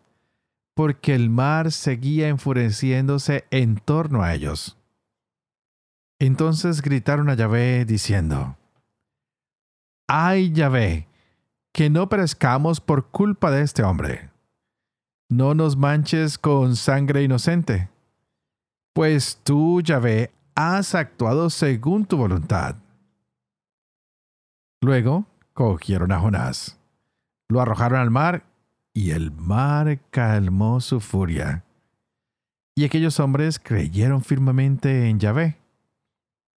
porque 0.73 1.15
el 1.15 1.29
mar 1.29 1.73
seguía 1.73 2.29
enfureciéndose 2.29 3.45
en 3.51 3.75
torno 3.75 4.23
a 4.23 4.33
ellos. 4.33 4.77
Entonces 6.19 6.81
gritaron 6.81 7.29
a 7.29 7.33
Yahvé 7.33 7.83
diciendo, 7.83 8.57
¡Ay, 10.07 10.51
Yahvé! 10.51 11.07
Que 11.73 11.89
no 11.89 12.09
perezcamos 12.09 12.79
por 12.79 13.07
culpa 13.09 13.51
de 13.51 13.61
este 13.61 13.83
hombre. 13.83 14.29
No 15.29 15.55
nos 15.55 15.75
manches 15.75 16.37
con 16.37 16.75
sangre 16.75 17.23
inocente 17.23 17.89
pues 18.95 19.41
tú, 19.43 19.81
Yahvé, 19.81 20.31
has 20.55 20.95
actuado 20.95 21.49
según 21.49 22.05
tu 22.05 22.15
voluntad. 22.15 22.77
Luego 24.81 25.25
cogieron 25.51 26.13
a 26.13 26.19
Jonás, 26.21 26.79
lo 27.49 27.59
arrojaron 27.59 27.99
al 27.99 28.09
mar, 28.09 28.45
y 28.93 29.11
el 29.11 29.31
mar 29.31 29.99
calmó 30.11 30.79
su 30.79 31.01
furia. 31.01 31.65
Y 32.73 32.85
aquellos 32.85 33.19
hombres 33.19 33.59
creyeron 33.59 34.21
firmemente 34.21 35.09
en 35.09 35.19
Yahvé. 35.19 35.57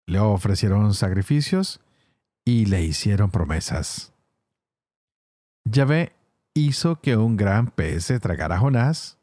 Le 0.06 0.20
ofrecieron 0.20 0.94
sacrificios 0.94 1.80
y 2.48 2.64
le 2.64 2.82
hicieron 2.82 3.30
promesas. 3.30 4.14
Yahvé 5.66 6.14
hizo 6.54 6.98
que 6.98 7.14
un 7.14 7.36
gran 7.36 7.66
pez 7.66 8.06
se 8.06 8.20
tragara 8.20 8.54
a 8.54 8.58
Jonás 8.58 9.18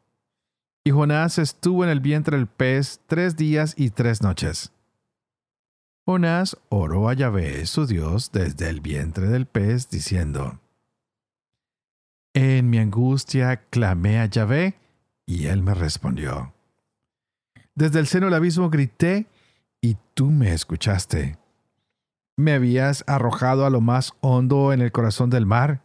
y 0.84 0.92
Jonás 0.92 1.40
estuvo 1.40 1.82
en 1.82 1.90
el 1.90 1.98
vientre 1.98 2.36
del 2.36 2.46
pez 2.46 3.00
tres 3.08 3.34
días 3.34 3.74
y 3.76 3.90
tres 3.90 4.22
noches. 4.22 4.70
Jonás 6.04 6.56
oró 6.68 7.08
a 7.08 7.14
Yahvé, 7.14 7.66
su 7.66 7.84
Dios, 7.84 8.30
desde 8.30 8.70
el 8.70 8.80
vientre 8.80 9.26
del 9.26 9.46
pez, 9.46 9.90
diciendo, 9.90 10.60
En 12.32 12.70
mi 12.70 12.78
angustia 12.78 13.56
clamé 13.70 14.20
a 14.20 14.26
Yahvé 14.26 14.76
y 15.26 15.46
él 15.46 15.62
me 15.62 15.74
respondió. 15.74 16.54
Desde 17.74 17.98
el 17.98 18.06
seno 18.06 18.26
del 18.26 18.34
abismo 18.34 18.70
grité 18.70 19.26
y 19.80 19.96
tú 20.14 20.30
me 20.30 20.52
escuchaste. 20.52 21.36
Me 22.36 22.52
habías 22.52 23.02
arrojado 23.06 23.64
a 23.64 23.70
lo 23.70 23.80
más 23.80 24.12
hondo 24.20 24.72
en 24.72 24.82
el 24.82 24.92
corazón 24.92 25.30
del 25.30 25.46
mar. 25.46 25.82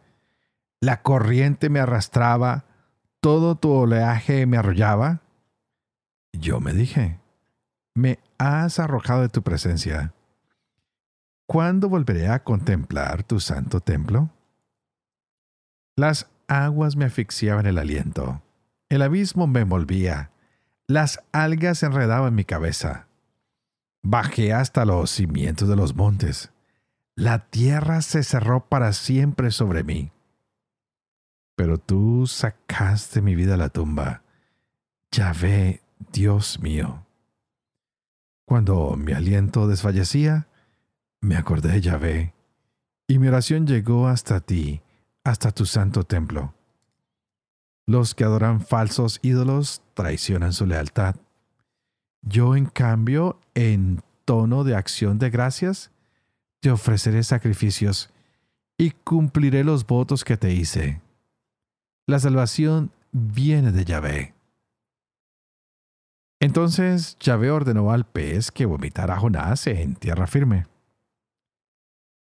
La 0.80 1.02
corriente 1.02 1.70
me 1.70 1.80
arrastraba, 1.80 2.64
todo 3.20 3.54
tu 3.56 3.70
oleaje 3.70 4.44
me 4.46 4.58
arrollaba. 4.58 5.22
Yo 6.32 6.60
me 6.60 6.72
dije, 6.72 7.20
me 7.94 8.18
has 8.38 8.78
arrojado 8.78 9.22
de 9.22 9.28
tu 9.28 9.42
presencia. 9.42 10.12
¿Cuándo 11.46 11.88
volveré 11.88 12.28
a 12.28 12.42
contemplar 12.42 13.22
tu 13.22 13.40
santo 13.40 13.80
templo? 13.80 14.30
Las 15.96 16.30
aguas 16.48 16.96
me 16.96 17.04
asfixiaban 17.04 17.66
el 17.66 17.78
aliento. 17.78 18.42
El 18.88 19.02
abismo 19.02 19.46
me 19.46 19.60
envolvía. 19.60 20.30
Las 20.86 21.22
algas 21.32 21.82
enredaban 21.82 22.34
mi 22.34 22.44
cabeza. 22.44 23.06
Bajé 24.02 24.52
hasta 24.52 24.84
los 24.84 25.10
cimientos 25.10 25.68
de 25.68 25.76
los 25.76 25.94
montes. 25.94 26.50
La 27.14 27.50
tierra 27.50 28.02
se 28.02 28.22
cerró 28.22 28.66
para 28.68 28.92
siempre 28.92 29.50
sobre 29.50 29.84
mí. 29.84 30.12
Pero 31.54 31.78
tú 31.78 32.26
sacaste 32.26 33.22
mi 33.22 33.34
vida 33.34 33.54
a 33.54 33.58
la 33.58 33.68
tumba. 33.68 34.22
Yahvé, 35.12 35.82
Dios 36.12 36.58
mío. 36.60 37.06
Cuando 38.44 38.96
mi 38.96 39.12
aliento 39.12 39.68
desfallecía, 39.68 40.48
me 41.20 41.36
acordé 41.36 41.72
de 41.72 41.80
Yahvé, 41.80 42.34
y 43.06 43.18
mi 43.18 43.28
oración 43.28 43.66
llegó 43.66 44.08
hasta 44.08 44.40
ti, 44.40 44.82
hasta 45.22 45.52
tu 45.52 45.66
santo 45.66 46.04
templo. 46.04 46.54
Los 47.86 48.14
que 48.14 48.24
adoran 48.24 48.60
falsos 48.60 49.20
ídolos 49.22 49.82
traicionan 49.94 50.52
su 50.52 50.66
lealtad. 50.66 51.16
Yo, 52.22 52.56
en 52.56 52.66
cambio, 52.66 53.38
en 53.54 54.00
tono 54.24 54.64
de 54.64 54.76
acción 54.76 55.18
de 55.18 55.30
gracias, 55.30 55.90
te 56.60 56.70
ofreceré 56.70 57.22
sacrificios 57.24 58.10
y 58.78 58.92
cumpliré 58.92 59.64
los 59.64 59.86
votos 59.86 60.24
que 60.24 60.36
te 60.36 60.52
hice. 60.52 61.00
La 62.06 62.18
salvación 62.18 62.90
viene 63.12 63.72
de 63.72 63.84
Yahvé. 63.84 64.34
Entonces 66.40 67.16
Yahvé 67.20 67.50
ordenó 67.50 67.92
al 67.92 68.04
pez 68.04 68.50
que 68.50 68.66
vomitara 68.66 69.14
a 69.14 69.20
Jonás 69.20 69.66
en 69.68 69.94
tierra 69.94 70.26
firme. 70.26 70.66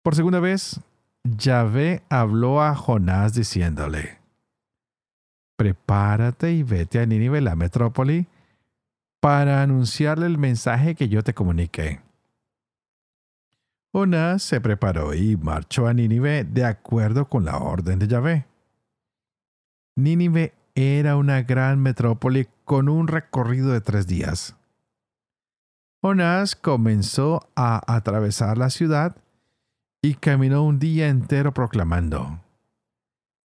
Por 0.02 0.14
segunda 0.14 0.40
vez, 0.40 0.80
Yahvé 1.24 2.02
habló 2.08 2.62
a 2.62 2.74
Jonás 2.74 3.34
diciéndole, 3.34 4.18
Prepárate 5.56 6.52
y 6.52 6.62
vete 6.62 7.00
a 7.00 7.06
Nínive, 7.06 7.40
la 7.40 7.54
metrópoli, 7.54 8.26
para 9.20 9.62
anunciarle 9.62 10.26
el 10.26 10.38
mensaje 10.38 10.94
que 10.94 11.08
yo 11.08 11.22
te 11.22 11.34
comuniqué. 11.34 12.00
Jonás 13.92 14.42
se 14.42 14.60
preparó 14.60 15.14
y 15.14 15.36
marchó 15.36 15.86
a 15.86 15.94
Nínive 15.94 16.44
de 16.44 16.64
acuerdo 16.64 17.28
con 17.28 17.44
la 17.44 17.58
orden 17.58 17.98
de 17.98 18.08
Yahvé. 18.08 18.46
Nínive 19.96 20.54
era 20.74 21.16
una 21.16 21.42
gran 21.42 21.80
metrópoli 21.80 22.48
con 22.64 22.88
un 22.88 23.08
recorrido 23.08 23.72
de 23.72 23.80
tres 23.80 24.06
días. 24.06 24.56
Jonás 26.00 26.56
comenzó 26.56 27.48
a 27.56 27.82
atravesar 27.94 28.56
la 28.56 28.70
ciudad 28.70 29.16
y 30.00 30.14
caminó 30.14 30.64
un 30.64 30.78
día 30.78 31.08
entero 31.08 31.52
proclamando, 31.52 32.40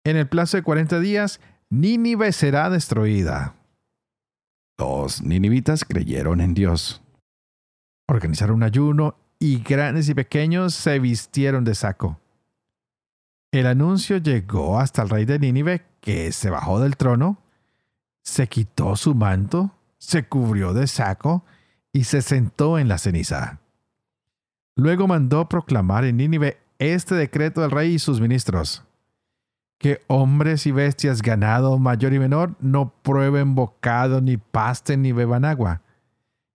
En 0.04 0.18
el 0.18 0.28
plazo 0.28 0.58
de 0.58 0.64
cuarenta 0.64 1.00
días, 1.00 1.40
Nínive 1.70 2.32
será 2.32 2.70
destruida. 2.70 3.56
Los 4.78 5.22
ninivitas 5.22 5.86
creyeron 5.86 6.42
en 6.42 6.54
Dios. 6.54 7.02
Organizaron 8.08 8.58
un 8.58 8.64
ayuno 8.64 9.16
y 9.40 9.62
grandes 9.64 10.10
y 10.10 10.14
pequeños 10.14 10.74
se 10.74 11.00
vistieron 11.00 11.64
de 11.64 11.76
saco. 11.76 12.20
El 13.52 13.68
anuncio 13.68 14.18
llegó 14.18 14.80
hasta 14.80 15.02
el 15.02 15.10
rey 15.10 15.26
de 15.26 15.40
Nínive, 15.40 15.86
que 16.02 16.32
se 16.32 16.50
bajó 16.50 16.80
del 16.82 16.98
trono, 16.98 17.42
se 18.22 18.48
quitó 18.48 18.96
su 18.96 19.16
manto, 19.16 19.72
se 19.98 20.28
cubrió 20.28 20.74
de 20.74 20.88
saco 20.88 21.46
y 21.94 22.04
se 22.04 22.22
sentó 22.22 22.78
en 22.78 22.90
la 22.90 22.98
ceniza. 22.98 23.62
Luego 24.76 25.08
mandó 25.08 25.48
proclamar 25.48 26.04
en 26.04 26.18
Nínive 26.18 26.58
este 26.80 27.16
decreto 27.16 27.62
del 27.62 27.72
rey 27.72 27.94
y 27.94 28.00
sus 28.00 28.20
ministros. 28.20 28.85
Que 29.78 30.02
hombres 30.08 30.66
y 30.66 30.72
bestias, 30.72 31.22
ganado 31.22 31.78
mayor 31.78 32.14
y 32.14 32.20
menor, 32.20 32.56
no 32.60 32.94
prueben 33.02 33.56
bocado, 33.56 34.22
ni 34.22 34.38
pasten, 34.38 35.02
ni 35.02 35.12
beban 35.12 35.46
agua. 35.46 35.82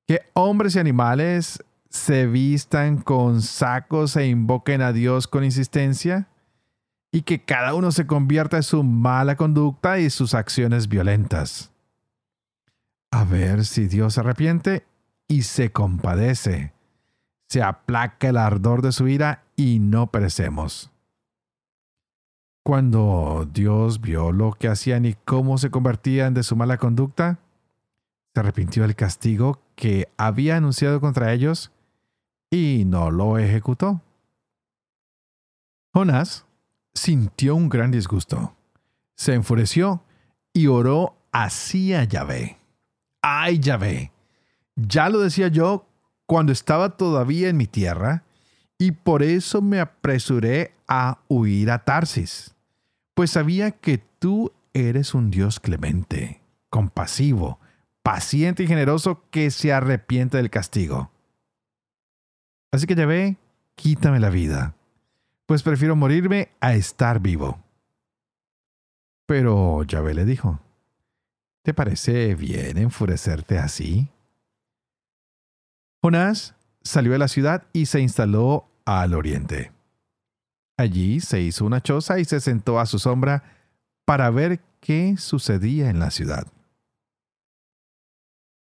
Que 0.06 0.20
hombres 0.33 0.74
y 0.74 0.78
animales 0.78 1.62
se 1.88 2.26
vistan 2.26 2.98
con 2.98 3.42
sacos 3.42 4.16
e 4.16 4.26
invoquen 4.26 4.83
a 4.83 4.92
Dios 4.92 5.26
con 5.26 5.44
insistencia. 5.44 6.28
Y 7.12 7.22
que 7.22 7.44
cada 7.44 7.74
uno 7.74 7.92
se 7.92 8.06
convierta 8.06 8.59
en 8.59 8.62
su 8.62 8.83
mala 8.83 9.37
conducta 9.37 9.98
y 9.98 10.11
sus 10.11 10.35
acciones 10.35 10.88
violentas. 10.88 11.72
A 13.11 13.24
ver 13.24 13.64
si 13.64 13.87
Dios 13.87 14.14
se 14.14 14.20
arrepiente 14.20 14.85
y 15.26 15.42
se 15.42 15.72
compadece 15.72 16.72
se 17.50 17.64
aplaca 17.64 18.28
el 18.28 18.37
ardor 18.37 18.80
de 18.80 18.92
su 18.92 19.09
ira 19.09 19.42
y 19.56 19.80
no 19.80 20.06
perecemos. 20.06 20.92
Cuando 22.70 23.50
Dios 23.52 24.00
vio 24.00 24.30
lo 24.30 24.52
que 24.52 24.68
hacían 24.68 25.04
y 25.04 25.14
cómo 25.24 25.59
se 25.59 25.72
convertían 25.72 26.35
de 26.35 26.44
su 26.44 26.54
mala 26.54 26.78
conducta, 26.78 27.40
se 28.33 28.38
arrepintió 28.38 28.85
del 28.85 28.94
castigo 28.94 29.61
que 29.74 30.09
había 30.16 30.56
anunciado 30.56 31.00
contra 31.00 31.33
ellos 31.33 31.72
y 32.48 32.85
no 32.87 33.11
lo 33.11 33.38
ejecutó. 33.38 34.00
Jonás 35.92 36.46
sintió 36.94 37.56
un 37.56 37.68
gran 37.68 37.90
disgusto, 37.90 38.54
se 39.16 39.35
enfureció 39.35 40.04
y 40.52 40.68
oró 40.68 41.16
así 41.33 41.92
a 41.92 42.04
Yahvé. 42.04 42.56
¡Ay, 43.20 43.59
Yahvé! 43.59 44.12
Ya 44.76 45.09
lo 45.09 45.18
decía 45.18 45.48
yo 45.48 45.87
cuando 46.24 46.52
estaba 46.52 46.90
todavía 46.90 47.48
en 47.48 47.56
mi 47.56 47.66
tierra, 47.66 48.22
y 48.78 48.92
por 48.92 49.24
eso 49.24 49.61
me 49.61 49.80
apresuré 49.80 50.72
a 50.87 51.18
huir 51.26 51.72
a 51.72 51.85
Tarsis, 51.85 52.54
pues 53.14 53.31
sabía 53.31 53.73
que 53.73 53.99
tú 53.99 54.53
eres 54.73 55.14
un 55.14 55.31
Dios 55.31 55.61
clemente, 55.61 56.42
compasivo, 56.68 57.59
paciente 58.03 58.62
y 58.62 58.66
generoso 58.66 59.25
que 59.31 59.51
se 59.51 59.73
arrepiente 59.73 60.37
del 60.37 60.51
castigo. 60.51 61.11
Así 62.73 62.87
que 62.87 62.94
ya 62.94 63.07
ve, 63.07 63.37
quítame 63.75 64.20
la 64.20 64.31
vida, 64.31 64.75
pues 65.46 65.62
prefiero 65.62 65.96
morirme 65.96 66.51
a 66.61 66.75
estar 66.75 67.20
vivo. 67.20 67.59
Pero 69.27 69.83
Yahvé 69.85 70.14
le 70.14 70.25
dijo, 70.25 70.61
¿te 71.62 71.75
parece 71.75 72.35
bien 72.35 72.79
enfurecerte 72.79 73.59
así? 73.59 74.09
Jonás 76.03 76.55
salió 76.83 77.12
de 77.12 77.18
la 77.18 77.29
ciudad 77.29 77.64
y 77.73 77.87
se 77.87 78.01
instaló 78.01 78.70
al 78.85 79.14
oriente. 79.14 79.73
Allí 80.81 81.21
se 81.21 81.43
hizo 81.43 81.66
una 81.66 81.83
choza 81.83 82.21
y 82.21 82.25
se 82.25 82.40
sentó 82.40 82.81
a 82.81 82.87
su 82.87 82.99
sombra 82.99 83.43
para 84.07 84.31
ver 84.31 84.62
qué 84.81 85.16
sucedía 85.19 85.90
en 85.90 85.99
la 85.99 86.11
ciudad. 86.11 86.47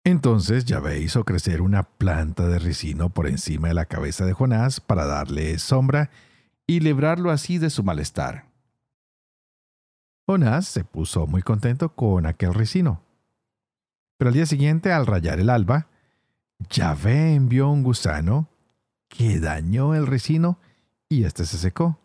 Entonces 0.02 0.64
Yahvé 0.64 0.98
hizo 0.98 1.24
crecer 1.24 1.62
una 1.62 1.84
planta 1.84 2.48
de 2.48 2.58
ricino 2.58 3.10
por 3.10 3.28
encima 3.28 3.68
de 3.68 3.74
la 3.74 3.84
cabeza 3.84 4.24
de 4.24 4.32
Jonás 4.32 4.80
para 4.80 5.06
darle 5.06 5.56
sombra 5.60 6.10
y 6.66 6.80
librarlo 6.80 7.30
así 7.30 7.58
de 7.58 7.70
su 7.70 7.84
malestar. 7.84 8.46
Jonás 10.26 10.66
se 10.66 10.82
puso 10.82 11.28
muy 11.28 11.42
contento 11.42 11.94
con 11.94 12.26
aquel 12.26 12.54
ricino. 12.54 13.04
Pero 14.18 14.30
al 14.30 14.34
día 14.34 14.46
siguiente, 14.46 14.92
al 14.92 15.06
rayar 15.06 15.38
el 15.38 15.48
alba, 15.48 15.86
Yahvé 16.70 17.34
envió 17.34 17.70
un 17.70 17.84
gusano 17.84 18.48
que 19.06 19.38
dañó 19.38 19.94
el 19.94 20.08
resino 20.08 20.58
y 21.08 21.22
éste 21.22 21.44
se 21.44 21.56
secó. 21.56 21.99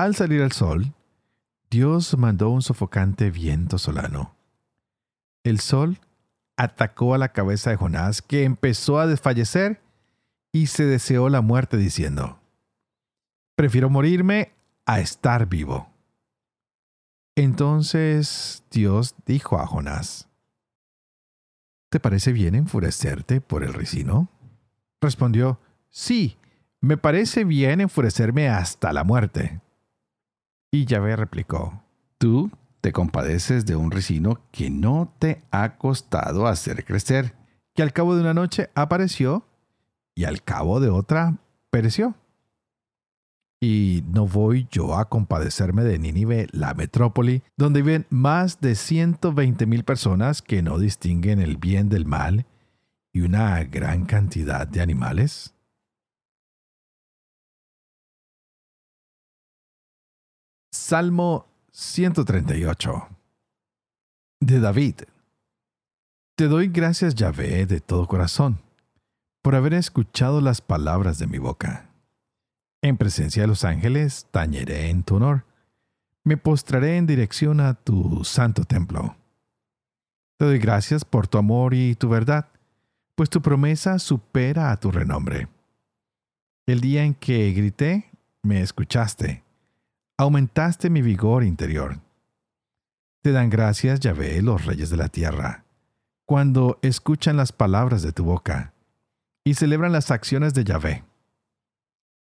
Al 0.00 0.14
salir 0.14 0.40
el 0.40 0.52
sol, 0.52 0.94
Dios 1.70 2.16
mandó 2.16 2.48
un 2.48 2.62
sofocante 2.62 3.30
viento 3.30 3.76
solano. 3.76 4.34
El 5.44 5.60
sol 5.60 5.98
atacó 6.56 7.12
a 7.12 7.18
la 7.18 7.32
cabeza 7.32 7.68
de 7.68 7.76
Jonás, 7.76 8.22
que 8.22 8.44
empezó 8.44 8.98
a 8.98 9.06
desfallecer 9.06 9.82
y 10.52 10.68
se 10.68 10.86
deseó 10.86 11.28
la 11.28 11.42
muerte 11.42 11.76
diciendo, 11.76 12.40
Prefiero 13.56 13.90
morirme 13.90 14.54
a 14.86 15.00
estar 15.00 15.50
vivo. 15.50 15.90
Entonces 17.36 18.64
Dios 18.70 19.14
dijo 19.26 19.60
a 19.60 19.66
Jonás, 19.66 20.30
¿Te 21.90 22.00
parece 22.00 22.32
bien 22.32 22.54
enfurecerte 22.54 23.42
por 23.42 23.64
el 23.64 23.74
ricino? 23.74 24.30
Respondió, 25.02 25.60
Sí, 25.90 26.38
me 26.80 26.96
parece 26.96 27.44
bien 27.44 27.82
enfurecerme 27.82 28.48
hasta 28.48 28.94
la 28.94 29.04
muerte. 29.04 29.60
Y 30.70 30.84
Yahvé 30.84 31.16
replicó, 31.16 31.82
Tú 32.18 32.50
te 32.80 32.92
compadeces 32.92 33.66
de 33.66 33.76
un 33.76 33.90
ricino 33.90 34.40
que 34.52 34.70
no 34.70 35.14
te 35.18 35.42
ha 35.50 35.76
costado 35.76 36.46
hacer 36.46 36.84
crecer, 36.84 37.34
que 37.74 37.82
al 37.82 37.92
cabo 37.92 38.14
de 38.14 38.22
una 38.22 38.34
noche 38.34 38.70
apareció 38.74 39.46
y 40.14 40.24
al 40.24 40.42
cabo 40.42 40.80
de 40.80 40.90
otra 40.90 41.38
pereció. 41.70 42.14
Y 43.60 44.04
no 44.08 44.26
voy 44.26 44.68
yo 44.70 44.96
a 44.96 45.08
compadecerme 45.08 45.82
de 45.82 45.98
Nínive, 45.98 46.46
la 46.52 46.72
metrópoli, 46.72 47.42
donde 47.56 47.82
viven 47.82 48.06
más 48.08 48.60
de 48.60 48.74
120 48.74 49.66
mil 49.66 49.84
personas 49.84 50.40
que 50.40 50.62
no 50.62 50.78
distinguen 50.78 51.40
el 51.40 51.58
bien 51.58 51.90
del 51.90 52.06
mal 52.06 52.46
y 53.12 53.20
una 53.20 53.62
gran 53.64 54.06
cantidad 54.06 54.66
de 54.66 54.80
animales. 54.80 55.54
Salmo 60.90 61.46
138 61.70 63.08
de 64.40 64.58
David. 64.58 64.94
Te 66.34 66.48
doy 66.48 66.66
gracias, 66.66 67.14
Yahvé, 67.14 67.64
de 67.66 67.78
todo 67.78 68.08
corazón, 68.08 68.58
por 69.40 69.54
haber 69.54 69.74
escuchado 69.74 70.40
las 70.40 70.60
palabras 70.60 71.20
de 71.20 71.28
mi 71.28 71.38
boca. 71.38 71.90
En 72.82 72.96
presencia 72.96 73.42
de 73.42 73.46
los 73.46 73.62
ángeles, 73.62 74.26
tañeré 74.32 74.90
en 74.90 75.04
tu 75.04 75.14
honor. 75.14 75.44
Me 76.24 76.36
postraré 76.36 76.96
en 76.96 77.06
dirección 77.06 77.60
a 77.60 77.74
tu 77.74 78.24
santo 78.24 78.64
templo. 78.64 79.14
Te 80.38 80.46
doy 80.46 80.58
gracias 80.58 81.04
por 81.04 81.28
tu 81.28 81.38
amor 81.38 81.72
y 81.72 81.94
tu 81.94 82.08
verdad, 82.08 82.48
pues 83.14 83.30
tu 83.30 83.40
promesa 83.40 84.00
supera 84.00 84.72
a 84.72 84.76
tu 84.76 84.90
renombre. 84.90 85.46
El 86.66 86.80
día 86.80 87.04
en 87.04 87.14
que 87.14 87.52
grité, 87.52 88.10
me 88.42 88.60
escuchaste. 88.60 89.44
Aumentaste 90.20 90.90
mi 90.90 91.00
vigor 91.00 91.44
interior. 91.44 91.98
Te 93.22 93.32
dan 93.32 93.48
gracias, 93.48 94.00
Yahvé, 94.00 94.42
los 94.42 94.66
reyes 94.66 94.90
de 94.90 94.98
la 94.98 95.08
tierra, 95.08 95.64
cuando 96.26 96.78
escuchan 96.82 97.38
las 97.38 97.52
palabras 97.52 98.02
de 98.02 98.12
tu 98.12 98.24
boca 98.24 98.74
y 99.44 99.54
celebran 99.54 99.92
las 99.92 100.10
acciones 100.10 100.52
de 100.52 100.64
Yahvé. 100.64 101.04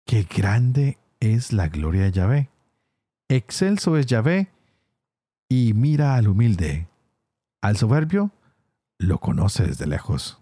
Qué 0.07 0.23
grande 0.23 0.97
es 1.19 1.53
la 1.53 1.67
gloria 1.67 2.01
de 2.01 2.11
Yahvé. 2.11 2.49
Excelso 3.29 3.95
es 3.95 4.07
Yahvé 4.07 4.49
y 5.47 5.73
mira 5.75 6.15
al 6.15 6.29
humilde. 6.29 6.87
Al 7.61 7.77
soberbio 7.77 8.31
lo 8.97 9.19
conoce 9.19 9.67
desde 9.67 9.85
lejos. 9.85 10.41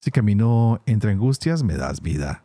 Si 0.00 0.12
camino 0.12 0.82
entre 0.86 1.10
angustias, 1.10 1.64
me 1.64 1.74
das 1.74 2.00
vida. 2.00 2.44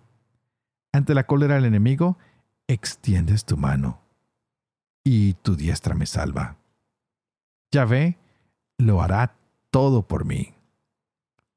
Ante 0.94 1.13
la 1.13 1.28
cólera 1.28 1.54
del 1.54 1.66
enemigo, 1.66 2.18
extiendes 2.67 3.45
tu 3.45 3.58
mano 3.58 4.01
y 5.03 5.34
tu 5.36 5.56
diestra 5.56 5.95
me 5.95 6.06
salva. 6.06 6.58
Yahvé 7.71 8.17
lo 8.77 9.01
hará 9.01 9.36
todo 9.71 10.08
por 10.08 10.25
mí. 10.25 10.53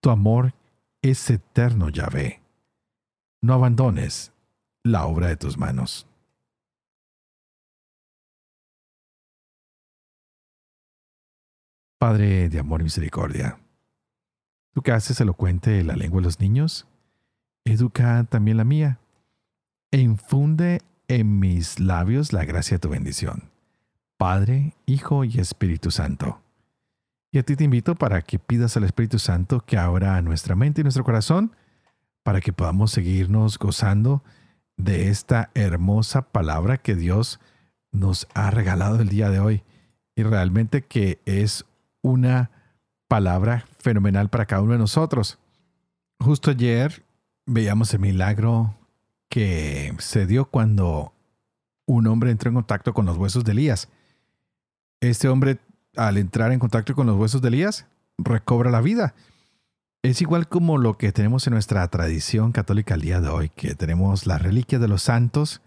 Tu 0.01 0.11
amor 0.11 0.55
es 1.03 1.29
eterno, 1.31 1.89
Yahvé 1.89 2.41
no 3.43 3.55
abandones 3.55 4.33
la 4.83 5.07
obra 5.07 5.29
de 5.29 5.37
tus 5.37 5.57
manos. 5.57 6.07
Padre 11.99 12.49
de 12.49 12.59
amor 12.59 12.81
y 12.81 12.85
misericordia, 12.85 13.61
tú 14.73 14.81
que 14.81 14.93
haces 14.93 15.21
elocuente 15.21 15.85
la 15.85 15.97
lengua 15.97 16.21
de 16.21 16.25
los 16.25 16.41
niños, 16.41 16.87
educa 17.65 18.25
también 18.25 18.57
la 18.57 18.65
mía 18.65 19.01
e 19.91 19.99
infunde 19.99 20.81
en 21.11 21.41
mis 21.41 21.81
labios 21.81 22.33
la 22.33 22.45
gracia 22.45 22.77
de 22.77 22.79
tu 22.79 22.89
bendición. 22.89 23.51
Padre, 24.17 24.75
Hijo 24.87 25.25
y 25.25 25.41
Espíritu 25.41 25.91
Santo. 25.91 26.41
Y 27.33 27.39
a 27.39 27.43
ti 27.43 27.57
te 27.57 27.65
invito 27.65 27.97
para 27.97 28.23
que 28.23 28.39
pidas 28.39 28.77
al 28.77 28.85
Espíritu 28.85 29.19
Santo 29.19 29.61
que 29.61 29.77
abra 29.77 30.23
nuestra 30.23 30.55
mente 30.55 30.81
y 30.81 30.85
nuestro 30.85 31.03
corazón 31.03 31.57
para 32.23 32.41
que 32.41 32.53
podamos 32.53 32.93
seguirnos 32.93 33.59
gozando 33.59 34.23
de 34.77 35.09
esta 35.09 35.51
hermosa 35.55 36.31
palabra 36.31 36.79
que 36.79 36.95
Dios 36.95 37.41
nos 37.91 38.29
ha 38.35 38.53
regalado 38.53 39.01
el 39.01 39.09
día 39.09 39.31
de 39.31 39.41
hoy. 39.41 39.65
Y 40.15 40.23
realmente 40.23 40.83
que 40.83 41.21
es 41.25 41.65
una 42.03 42.53
palabra 43.09 43.65
fenomenal 43.81 44.29
para 44.29 44.47
cada 44.47 44.63
uno 44.63 44.75
de 44.75 44.79
nosotros. 44.79 45.41
Justo 46.21 46.53
ayer 46.53 47.05
veíamos 47.47 47.93
el 47.95 48.01
milagro 48.01 48.77
que 49.31 49.95
se 49.99 50.27
dio 50.27 50.45
cuando 50.45 51.15
un 51.87 52.07
hombre 52.07 52.31
entró 52.31 52.51
en 52.51 52.57
contacto 52.57 52.93
con 52.93 53.07
los 53.07 53.17
huesos 53.17 53.45
de 53.45 53.53
Elías. 53.53 53.89
Este 55.01 55.29
hombre, 55.29 55.59
al 55.97 56.19
entrar 56.19 56.53
en 56.53 56.59
contacto 56.59 56.95
con 56.95 57.07
los 57.07 57.17
huesos 57.17 57.41
de 57.41 57.49
Elías, 57.49 57.87
recobra 58.19 58.71
la 58.71 58.83
vida. 58.83 59.15
Es 60.03 60.21
igual 60.21 60.49
como 60.49 60.77
lo 60.77 60.99
que 60.99 61.13
tenemos 61.13 61.47
en 61.47 61.55
nuestra 61.55 61.87
tradición 61.89 62.53
católica 62.53 62.95
al 62.95 63.01
día 63.01 63.21
de 63.21 63.29
hoy, 63.29 63.49
que 63.51 63.75
tenemos 63.75 64.27
la 64.27 64.37
reliquia 64.37 64.79
de 64.79 64.89
los 64.89 65.03
santos 65.03 65.63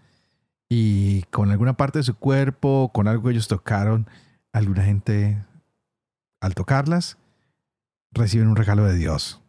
y 0.68 1.22
con 1.24 1.50
alguna 1.50 1.76
parte 1.76 1.98
de 1.98 2.04
su 2.04 2.14
cuerpo, 2.14 2.90
con 2.92 3.08
algo 3.08 3.30
ellos 3.30 3.48
tocaron, 3.48 4.08
alguna 4.52 4.84
gente 4.84 5.44
al 6.40 6.54
tocarlas 6.54 7.18
reciben 8.14 8.48
un 8.48 8.56
regalo 8.56 8.84
de 8.84 8.94
Dios, 8.94 9.40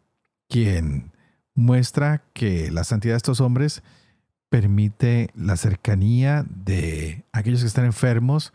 quien 0.48 1.12
muestra 1.54 2.22
que 2.32 2.70
la 2.70 2.84
santidad 2.84 3.14
de 3.14 3.18
estos 3.18 3.40
hombres 3.40 3.82
permite 4.48 5.30
la 5.34 5.56
cercanía 5.56 6.44
de 6.48 7.24
aquellos 7.32 7.60
que 7.60 7.66
están 7.66 7.84
enfermos 7.84 8.52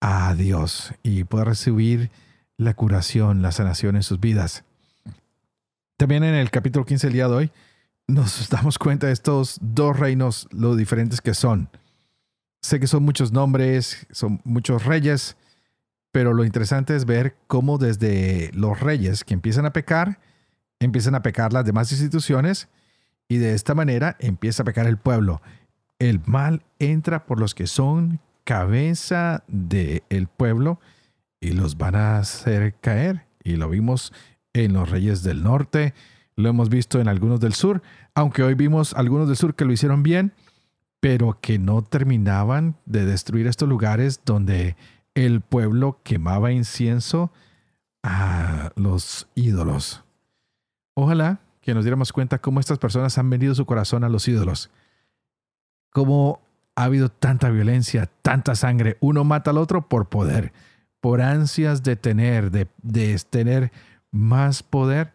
a 0.00 0.34
Dios 0.34 0.92
y 1.02 1.24
poder 1.24 1.48
recibir 1.48 2.10
la 2.56 2.74
curación, 2.74 3.42
la 3.42 3.52
sanación 3.52 3.96
en 3.96 4.02
sus 4.02 4.20
vidas. 4.20 4.64
También 5.96 6.24
en 6.24 6.34
el 6.34 6.50
capítulo 6.50 6.84
15 6.84 7.06
del 7.06 7.14
día 7.14 7.28
de 7.28 7.34
hoy 7.34 7.52
nos 8.08 8.48
damos 8.50 8.78
cuenta 8.78 9.06
de 9.06 9.12
estos 9.12 9.58
dos 9.60 9.98
reinos, 9.98 10.48
lo 10.50 10.74
diferentes 10.76 11.20
que 11.20 11.34
son. 11.34 11.68
Sé 12.60 12.78
que 12.78 12.86
son 12.86 13.04
muchos 13.04 13.32
nombres, 13.32 14.06
son 14.10 14.40
muchos 14.44 14.84
reyes, 14.84 15.36
pero 16.12 16.32
lo 16.32 16.44
interesante 16.44 16.94
es 16.94 17.04
ver 17.04 17.36
cómo 17.46 17.78
desde 17.78 18.50
los 18.54 18.78
reyes 18.80 19.24
que 19.24 19.34
empiezan 19.34 19.66
a 19.66 19.72
pecar, 19.72 20.20
empiezan 20.78 21.14
a 21.14 21.22
pecar 21.22 21.52
las 21.52 21.64
demás 21.64 21.90
instituciones 21.90 22.68
y 23.32 23.38
de 23.38 23.54
esta 23.54 23.74
manera 23.74 24.14
empieza 24.18 24.62
a 24.62 24.66
pecar 24.66 24.86
el 24.86 24.98
pueblo. 24.98 25.40
El 25.98 26.20
mal 26.26 26.64
entra 26.78 27.24
por 27.24 27.40
los 27.40 27.54
que 27.54 27.66
son 27.66 28.20
cabeza 28.44 29.42
del 29.48 30.26
pueblo 30.26 30.78
y 31.40 31.52
los 31.52 31.78
van 31.78 31.94
a 31.94 32.18
hacer 32.18 32.74
caer. 32.74 33.24
Y 33.42 33.56
lo 33.56 33.70
vimos 33.70 34.12
en 34.52 34.74
los 34.74 34.90
reyes 34.90 35.22
del 35.22 35.42
norte, 35.42 35.94
lo 36.36 36.50
hemos 36.50 36.68
visto 36.68 37.00
en 37.00 37.08
algunos 37.08 37.40
del 37.40 37.54
sur, 37.54 37.80
aunque 38.14 38.42
hoy 38.42 38.52
vimos 38.52 38.92
algunos 38.92 39.28
del 39.28 39.38
sur 39.38 39.54
que 39.54 39.64
lo 39.64 39.72
hicieron 39.72 40.02
bien, 40.02 40.34
pero 41.00 41.38
que 41.40 41.58
no 41.58 41.80
terminaban 41.80 42.76
de 42.84 43.06
destruir 43.06 43.46
estos 43.46 43.66
lugares 43.66 44.20
donde 44.26 44.76
el 45.14 45.40
pueblo 45.40 46.00
quemaba 46.04 46.52
incienso 46.52 47.32
a 48.02 48.72
los 48.76 49.26
ídolos. 49.34 50.04
Ojalá 50.92 51.40
que 51.62 51.74
nos 51.74 51.84
diéramos 51.84 52.12
cuenta 52.12 52.38
cómo 52.38 52.60
estas 52.60 52.78
personas 52.78 53.16
han 53.16 53.30
vendido 53.30 53.54
su 53.54 53.64
corazón 53.64 54.04
a 54.04 54.08
los 54.08 54.28
ídolos. 54.28 54.70
Cómo 55.90 56.40
ha 56.74 56.84
habido 56.84 57.08
tanta 57.08 57.48
violencia, 57.50 58.10
tanta 58.22 58.54
sangre. 58.54 58.98
Uno 59.00 59.24
mata 59.24 59.50
al 59.50 59.58
otro 59.58 59.88
por 59.88 60.08
poder, 60.08 60.52
por 61.00 61.22
ansias 61.22 61.82
de 61.82 61.96
tener, 61.96 62.50
de, 62.50 62.66
de 62.82 63.18
tener 63.30 63.72
más 64.10 64.62
poder 64.62 65.14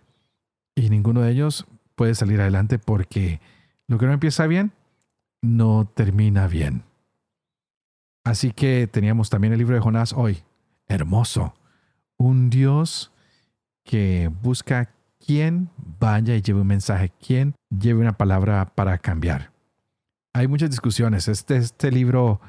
y 0.73 0.89
ninguno 0.89 1.21
de 1.21 1.31
ellos 1.31 1.67
puede 1.95 2.15
salir 2.15 2.39
adelante 2.39 2.79
porque 2.79 3.41
lo 3.87 3.97
que 3.97 4.05
no 4.05 4.13
empieza 4.13 4.47
bien 4.47 4.71
no 5.41 5.91
termina 5.93 6.47
bien. 6.47 6.83
Así 8.23 8.51
que 8.51 8.87
teníamos 8.87 9.29
también 9.29 9.53
el 9.53 9.59
libro 9.59 9.75
de 9.75 9.81
Jonás 9.81 10.13
hoy. 10.13 10.43
Hermoso. 10.87 11.55
Un 12.17 12.49
Dios 12.49 13.11
que 13.83 14.29
busca 14.41 14.89
quien 15.25 15.69
vaya 15.99 16.35
y 16.35 16.41
lleve 16.41 16.61
un 16.61 16.67
mensaje, 16.67 17.11
quien 17.25 17.55
lleve 17.69 18.01
una 18.01 18.17
palabra 18.17 18.73
para 18.75 18.97
cambiar. 18.97 19.51
Hay 20.33 20.47
muchas 20.47 20.69
discusiones. 20.69 21.27
Este, 21.27 21.57
este 21.57 21.91
libro 21.91 22.39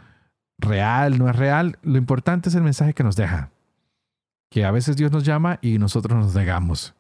real, 0.59 1.19
no 1.19 1.29
es 1.29 1.37
real. 1.37 1.79
Lo 1.83 1.99
importante 1.99 2.49
es 2.49 2.55
el 2.55 2.63
mensaje 2.63 2.93
que 2.93 3.05
nos 3.05 3.17
deja 3.17 3.51
que 4.51 4.65
a 4.65 4.71
veces 4.71 4.97
Dios 4.97 5.13
nos 5.13 5.25
llama 5.25 5.59
y 5.61 5.79
nosotros 5.79 6.17
nos 6.19 6.35
negamos. 6.35 6.95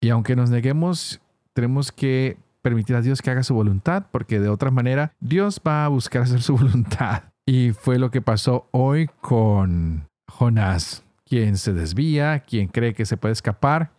Y 0.00 0.10
aunque 0.10 0.36
nos 0.36 0.50
neguemos, 0.50 1.20
tenemos 1.52 1.90
que 1.90 2.38
permitir 2.62 2.96
a 2.96 3.00
Dios 3.00 3.22
que 3.22 3.30
haga 3.30 3.42
su 3.42 3.54
voluntad, 3.54 4.06
porque 4.10 4.40
de 4.40 4.48
otra 4.48 4.70
manera 4.70 5.12
Dios 5.20 5.60
va 5.66 5.84
a 5.84 5.88
buscar 5.88 6.22
hacer 6.22 6.42
su 6.42 6.56
voluntad. 6.56 7.24
Y 7.46 7.72
fue 7.72 7.98
lo 7.98 8.10
que 8.10 8.22
pasó 8.22 8.68
hoy 8.72 9.08
con 9.20 10.08
Jonás, 10.28 11.04
quien 11.24 11.56
se 11.56 11.72
desvía, 11.72 12.40
quien 12.40 12.68
cree 12.68 12.94
que 12.94 13.06
se 13.06 13.16
puede 13.16 13.32
escapar, 13.32 13.92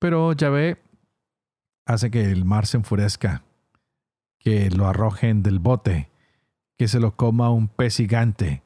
pero 0.00 0.32
Yahvé 0.32 0.82
hace 1.86 2.10
que 2.10 2.32
el 2.32 2.44
mar 2.44 2.66
se 2.66 2.78
enfurezca, 2.78 3.44
que 4.38 4.70
lo 4.70 4.88
arrojen 4.88 5.42
del 5.44 5.60
bote, 5.60 6.10
que 6.76 6.88
se 6.88 6.98
lo 6.98 7.14
coma 7.14 7.50
un 7.50 7.68
pez 7.68 7.98
gigante, 7.98 8.62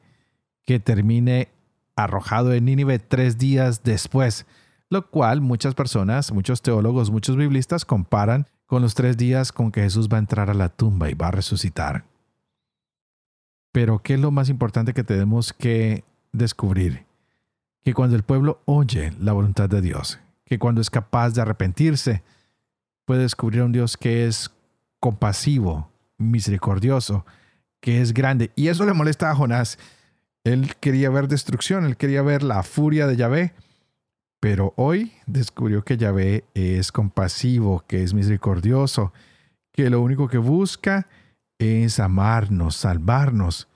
que 0.63 0.79
termine 0.79 1.49
arrojado 1.95 2.53
en 2.53 2.65
Nínive 2.65 2.99
tres 2.99 3.37
días 3.37 3.83
después, 3.83 4.45
lo 4.89 5.09
cual 5.09 5.41
muchas 5.41 5.75
personas, 5.75 6.31
muchos 6.31 6.61
teólogos, 6.61 7.11
muchos 7.11 7.35
biblistas 7.35 7.83
comparan 7.83 8.47
con 8.65 8.81
los 8.81 8.95
tres 8.95 9.17
días 9.17 9.51
con 9.51 9.71
que 9.71 9.81
Jesús 9.81 10.07
va 10.11 10.17
a 10.17 10.19
entrar 10.19 10.49
a 10.49 10.53
la 10.53 10.69
tumba 10.69 11.09
y 11.09 11.13
va 11.13 11.27
a 11.27 11.31
resucitar. 11.31 12.05
Pero 13.73 13.99
¿qué 14.01 14.13
es 14.13 14.21
lo 14.21 14.31
más 14.31 14.47
importante 14.49 14.93
que 14.93 15.03
tenemos 15.03 15.51
que 15.51 16.05
descubrir? 16.31 17.05
Que 17.83 17.93
cuando 17.93 18.15
el 18.15 18.23
pueblo 18.23 18.61
oye 18.65 19.11
la 19.19 19.33
voluntad 19.33 19.69
de 19.69 19.81
Dios, 19.81 20.19
que 20.45 20.59
cuando 20.59 20.81
es 20.81 20.89
capaz 20.89 21.31
de 21.31 21.41
arrepentirse, 21.41 22.23
puede 23.05 23.23
descubrir 23.23 23.61
a 23.61 23.65
un 23.65 23.71
Dios 23.71 23.97
que 23.97 24.27
es 24.27 24.51
compasivo, 24.99 25.91
misericordioso, 26.17 27.25
que 27.81 28.01
es 28.01 28.13
grande. 28.13 28.51
Y 28.55 28.67
eso 28.67 28.85
le 28.85 28.93
molesta 28.93 29.29
a 29.29 29.35
Jonás. 29.35 29.77
Él 30.43 30.75
quería 30.79 31.09
ver 31.09 31.27
destrucción, 31.27 31.85
él 31.85 31.97
quería 31.97 32.21
ver 32.21 32.43
la 32.43 32.63
furia 32.63 33.07
de 33.07 33.15
Yahvé, 33.15 33.53
pero 34.39 34.73
hoy 34.77 35.11
descubrió 35.25 35.83
que 35.83 35.97
Yahvé 35.97 36.45
es 36.53 36.91
compasivo, 36.91 37.83
que 37.87 38.03
es 38.03 38.13
misericordioso, 38.13 39.11
que 39.71 39.89
lo 39.89 40.01
único 40.01 40.27
que 40.27 40.37
busca 40.37 41.07
es 41.57 41.99
amarnos, 41.99 42.75
salvarnos. 42.75 43.67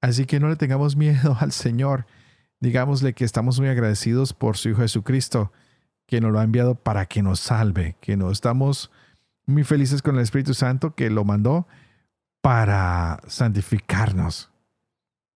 Así 0.00 0.26
que 0.26 0.40
no 0.40 0.48
le 0.48 0.56
tengamos 0.56 0.96
miedo 0.96 1.36
al 1.40 1.52
Señor. 1.52 2.06
Digámosle 2.60 3.14
que 3.14 3.24
estamos 3.24 3.58
muy 3.58 3.68
agradecidos 3.68 4.34
por 4.34 4.58
su 4.58 4.68
Hijo 4.68 4.82
Jesucristo, 4.82 5.52
que 6.10 6.20
nos 6.20 6.32
lo 6.32 6.40
ha 6.40 6.42
enviado 6.42 6.74
para 6.74 7.06
que 7.06 7.22
nos 7.22 7.38
salve, 7.38 7.94
que 8.00 8.16
no 8.16 8.32
estamos 8.32 8.90
muy 9.46 9.62
felices 9.62 10.02
con 10.02 10.16
el 10.16 10.22
Espíritu 10.22 10.54
Santo 10.54 10.96
que 10.96 11.08
lo 11.08 11.24
mandó 11.24 11.68
para 12.40 13.20
santificarnos. 13.28 14.50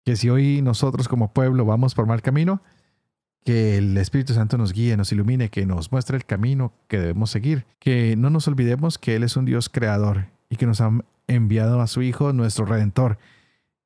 Que 0.05 0.17
si 0.17 0.31
hoy 0.31 0.63
nosotros 0.63 1.07
como 1.07 1.33
pueblo 1.33 1.65
vamos 1.65 1.95
por 1.95 2.07
mal 2.07 2.23
camino, 2.23 2.61
que 3.45 3.79
el 3.79 3.97
Espíritu 3.97 4.35
Santo 4.35 4.59
nos 4.59 4.73
guíe, 4.73 4.97
nos 4.97 5.13
ilumine, 5.13 5.49
que 5.49 5.65
nos 5.65 5.93
muestre 5.93 6.17
el 6.17 6.25
camino 6.25 6.73
que 6.89 6.99
debemos 6.99 7.31
seguir, 7.31 7.67
que 7.79 8.17
no 8.17 8.29
nos 8.29 8.49
olvidemos 8.49 8.99
que 8.99 9.15
Él 9.15 9.23
es 9.23 9.37
un 9.37 9.45
Dios 9.45 9.69
creador 9.69 10.27
y 10.51 10.57
que 10.57 10.67
nos 10.67 10.81
ha 10.81 10.91
enviado 11.29 11.83
a 11.83 11.87
su 11.87 12.03
Hijo, 12.03 12.33
nuestro 12.33 12.65
Redentor, 12.65 13.19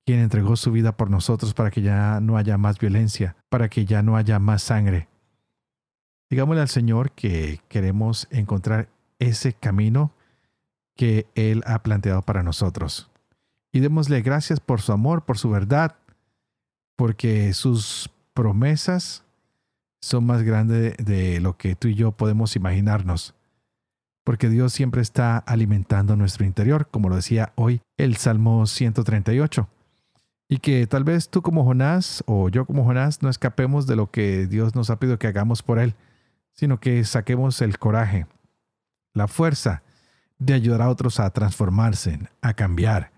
quien 0.06 0.20
entregó 0.20 0.56
su 0.56 0.72
vida 0.72 0.96
por 0.96 1.10
nosotros 1.10 1.52
para 1.52 1.70
que 1.70 1.82
ya 1.82 2.18
no 2.20 2.38
haya 2.38 2.56
más 2.56 2.78
violencia, 2.78 3.36
para 3.50 3.68
que 3.68 3.84
ya 3.84 4.02
no 4.02 4.16
haya 4.16 4.38
más 4.38 4.62
sangre. 4.62 5.06
Digámosle 6.30 6.60
al 6.60 6.68
Señor 6.68 7.12
que 7.12 7.60
queremos 7.68 8.28
encontrar 8.30 8.88
ese 9.18 9.54
camino 9.54 10.12
que 10.96 11.26
Él 11.34 11.62
ha 11.66 11.82
planteado 11.82 12.22
para 12.22 12.42
nosotros. 12.42 13.10
Y 13.72 13.80
démosle 13.80 14.20
gracias 14.22 14.60
por 14.60 14.80
su 14.80 14.92
amor, 14.92 15.24
por 15.24 15.38
su 15.38 15.50
verdad, 15.50 15.96
porque 16.96 17.52
sus 17.54 18.10
promesas 18.34 19.24
son 20.00 20.26
más 20.26 20.42
grandes 20.42 20.96
de 20.98 21.40
lo 21.40 21.56
que 21.56 21.74
tú 21.76 21.88
y 21.88 21.94
yo 21.94 22.12
podemos 22.12 22.56
imaginarnos. 22.56 23.34
Porque 24.24 24.48
Dios 24.48 24.72
siempre 24.72 25.00
está 25.00 25.38
alimentando 25.38 26.16
nuestro 26.16 26.44
interior, 26.44 26.88
como 26.90 27.08
lo 27.08 27.16
decía 27.16 27.52
hoy 27.54 27.80
el 27.96 28.16
Salmo 28.16 28.66
138. 28.66 29.68
Y 30.50 30.58
que 30.58 30.86
tal 30.86 31.04
vez 31.04 31.28
tú 31.28 31.42
como 31.42 31.64
Jonás 31.64 32.22
o 32.26 32.48
yo 32.48 32.64
como 32.64 32.84
Jonás 32.84 33.22
no 33.22 33.28
escapemos 33.28 33.86
de 33.86 33.96
lo 33.96 34.10
que 34.10 34.46
Dios 34.46 34.74
nos 34.74 34.90
ha 34.90 34.98
pedido 34.98 35.18
que 35.18 35.26
hagamos 35.26 35.62
por 35.62 35.78
Él, 35.78 35.94
sino 36.58 36.80
que 36.80 37.04
saquemos 37.04 37.62
el 37.62 37.78
coraje, 37.78 38.26
la 39.14 39.28
fuerza 39.28 39.84
de 40.40 40.54
ayudar 40.54 40.82
a 40.82 40.88
otros 40.88 41.20
a 41.20 41.30
transformarse, 41.30 42.18
a 42.42 42.52
cambiar, 42.54 43.12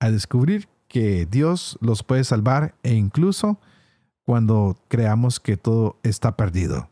a 0.00 0.10
descubrir 0.10 0.68
que 0.88 1.24
Dios 1.24 1.78
los 1.80 2.02
puede 2.02 2.24
salvar 2.24 2.74
e 2.82 2.94
incluso 2.94 3.60
cuando 4.24 4.76
creamos 4.88 5.38
que 5.38 5.56
todo 5.56 5.96
está 6.02 6.36
perdido. 6.36 6.90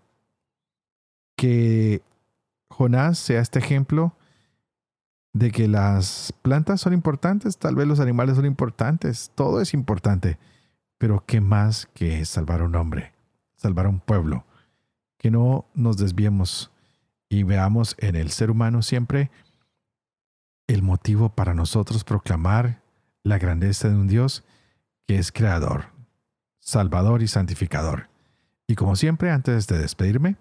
Que 1.34 2.02
Jonás 2.68 3.18
sea 3.18 3.40
este 3.40 3.58
ejemplo 3.58 4.14
de 5.32 5.50
que 5.50 5.66
las 5.66 6.32
plantas 6.42 6.80
son 6.80 6.92
importantes, 6.92 7.58
tal 7.58 7.74
vez 7.74 7.88
los 7.88 7.98
animales 7.98 8.36
son 8.36 8.46
importantes, 8.46 9.32
todo 9.34 9.60
es 9.60 9.74
importante, 9.74 10.38
pero 10.98 11.24
¿qué 11.26 11.40
más 11.40 11.86
que 11.94 12.24
salvar 12.26 12.60
a 12.60 12.66
un 12.66 12.76
hombre, 12.76 13.12
salvar 13.56 13.86
a 13.86 13.88
un 13.88 13.98
pueblo? 13.98 14.44
Que 15.20 15.30
no 15.30 15.66
nos 15.74 15.98
desviemos 15.98 16.72
y 17.28 17.44
veamos 17.44 17.94
en 17.98 18.16
el 18.16 18.30
ser 18.30 18.50
humano 18.50 18.82
siempre 18.82 19.30
el 20.66 20.82
motivo 20.82 21.28
para 21.28 21.54
nosotros 21.54 22.02
proclamar 22.04 22.82
la 23.22 23.38
grandeza 23.38 23.88
de 23.88 23.94
un 23.94 24.08
Dios 24.08 24.44
que 25.06 25.18
es 25.18 25.30
creador, 25.30 25.86
salvador 26.58 27.22
y 27.22 27.28
santificador. 27.28 28.08
Y 28.66 28.76
como 28.76 28.96
siempre, 28.96 29.30
antes 29.30 29.66
de 29.66 29.78
despedirme, 29.78 30.36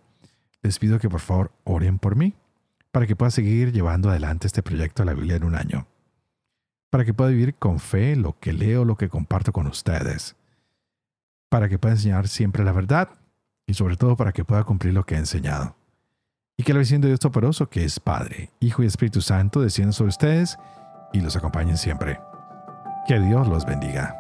les 0.62 0.80
pido 0.80 1.00
que 1.00 1.10
por 1.10 1.20
favor 1.20 1.52
oren 1.64 2.00
por 2.00 2.16
mí 2.16 2.36
para 2.92 3.08
que 3.08 3.16
pueda 3.16 3.32
seguir 3.32 3.72
llevando 3.72 4.10
adelante 4.10 4.48
este 4.48 4.64
proyecto 4.64 5.04
de 5.04 5.08
la 5.08 5.14
Biblia 5.14 5.36
en 5.36 5.44
un 5.44 5.56
año. 5.56 5.88
Para 6.90 7.06
que 7.06 7.14
pueda 7.14 7.32
vivir 7.32 7.56
con 7.56 7.80
fe 7.80 8.16
lo 8.16 8.40
que 8.40 8.54
leo, 8.54 8.86
lo 8.86 8.96
que 8.96 9.10
comparto 9.10 9.52
con 9.52 9.68
ustedes. 9.68 10.36
Para 11.50 11.70
que 11.70 11.78
pueda 11.80 11.96
enseñar 11.96 12.28
siempre 12.28 12.64
la 12.64 12.72
verdad 12.72 13.19
y 13.70 13.76
sobre 13.76 13.96
todo 13.96 14.18
para 14.18 14.34
que 14.34 14.44
pueda 14.44 14.64
cumplir 14.64 14.94
lo 14.94 15.06
que 15.06 15.16
he 15.16 15.20
enseñado 15.20 15.76
y 16.60 16.64
que 16.64 16.74
la 16.74 16.80
visión 16.80 17.00
de 17.00 17.08
Dios 17.08 17.22
Toporoso, 17.22 17.70
que 17.70 17.86
es 17.86 18.02
Padre, 18.02 18.50
Hijo 18.60 18.84
y 18.84 18.86
Espíritu 18.86 19.22
Santo, 19.22 19.62
descienda 19.62 19.94
sobre 19.94 20.10
ustedes 20.10 20.58
y 21.14 21.22
los 21.22 21.38
acompañen 21.38 21.78
siempre. 21.78 22.20
Que 23.08 23.18
Dios 23.18 23.48
los 23.48 23.66
bendiga. 23.66 24.20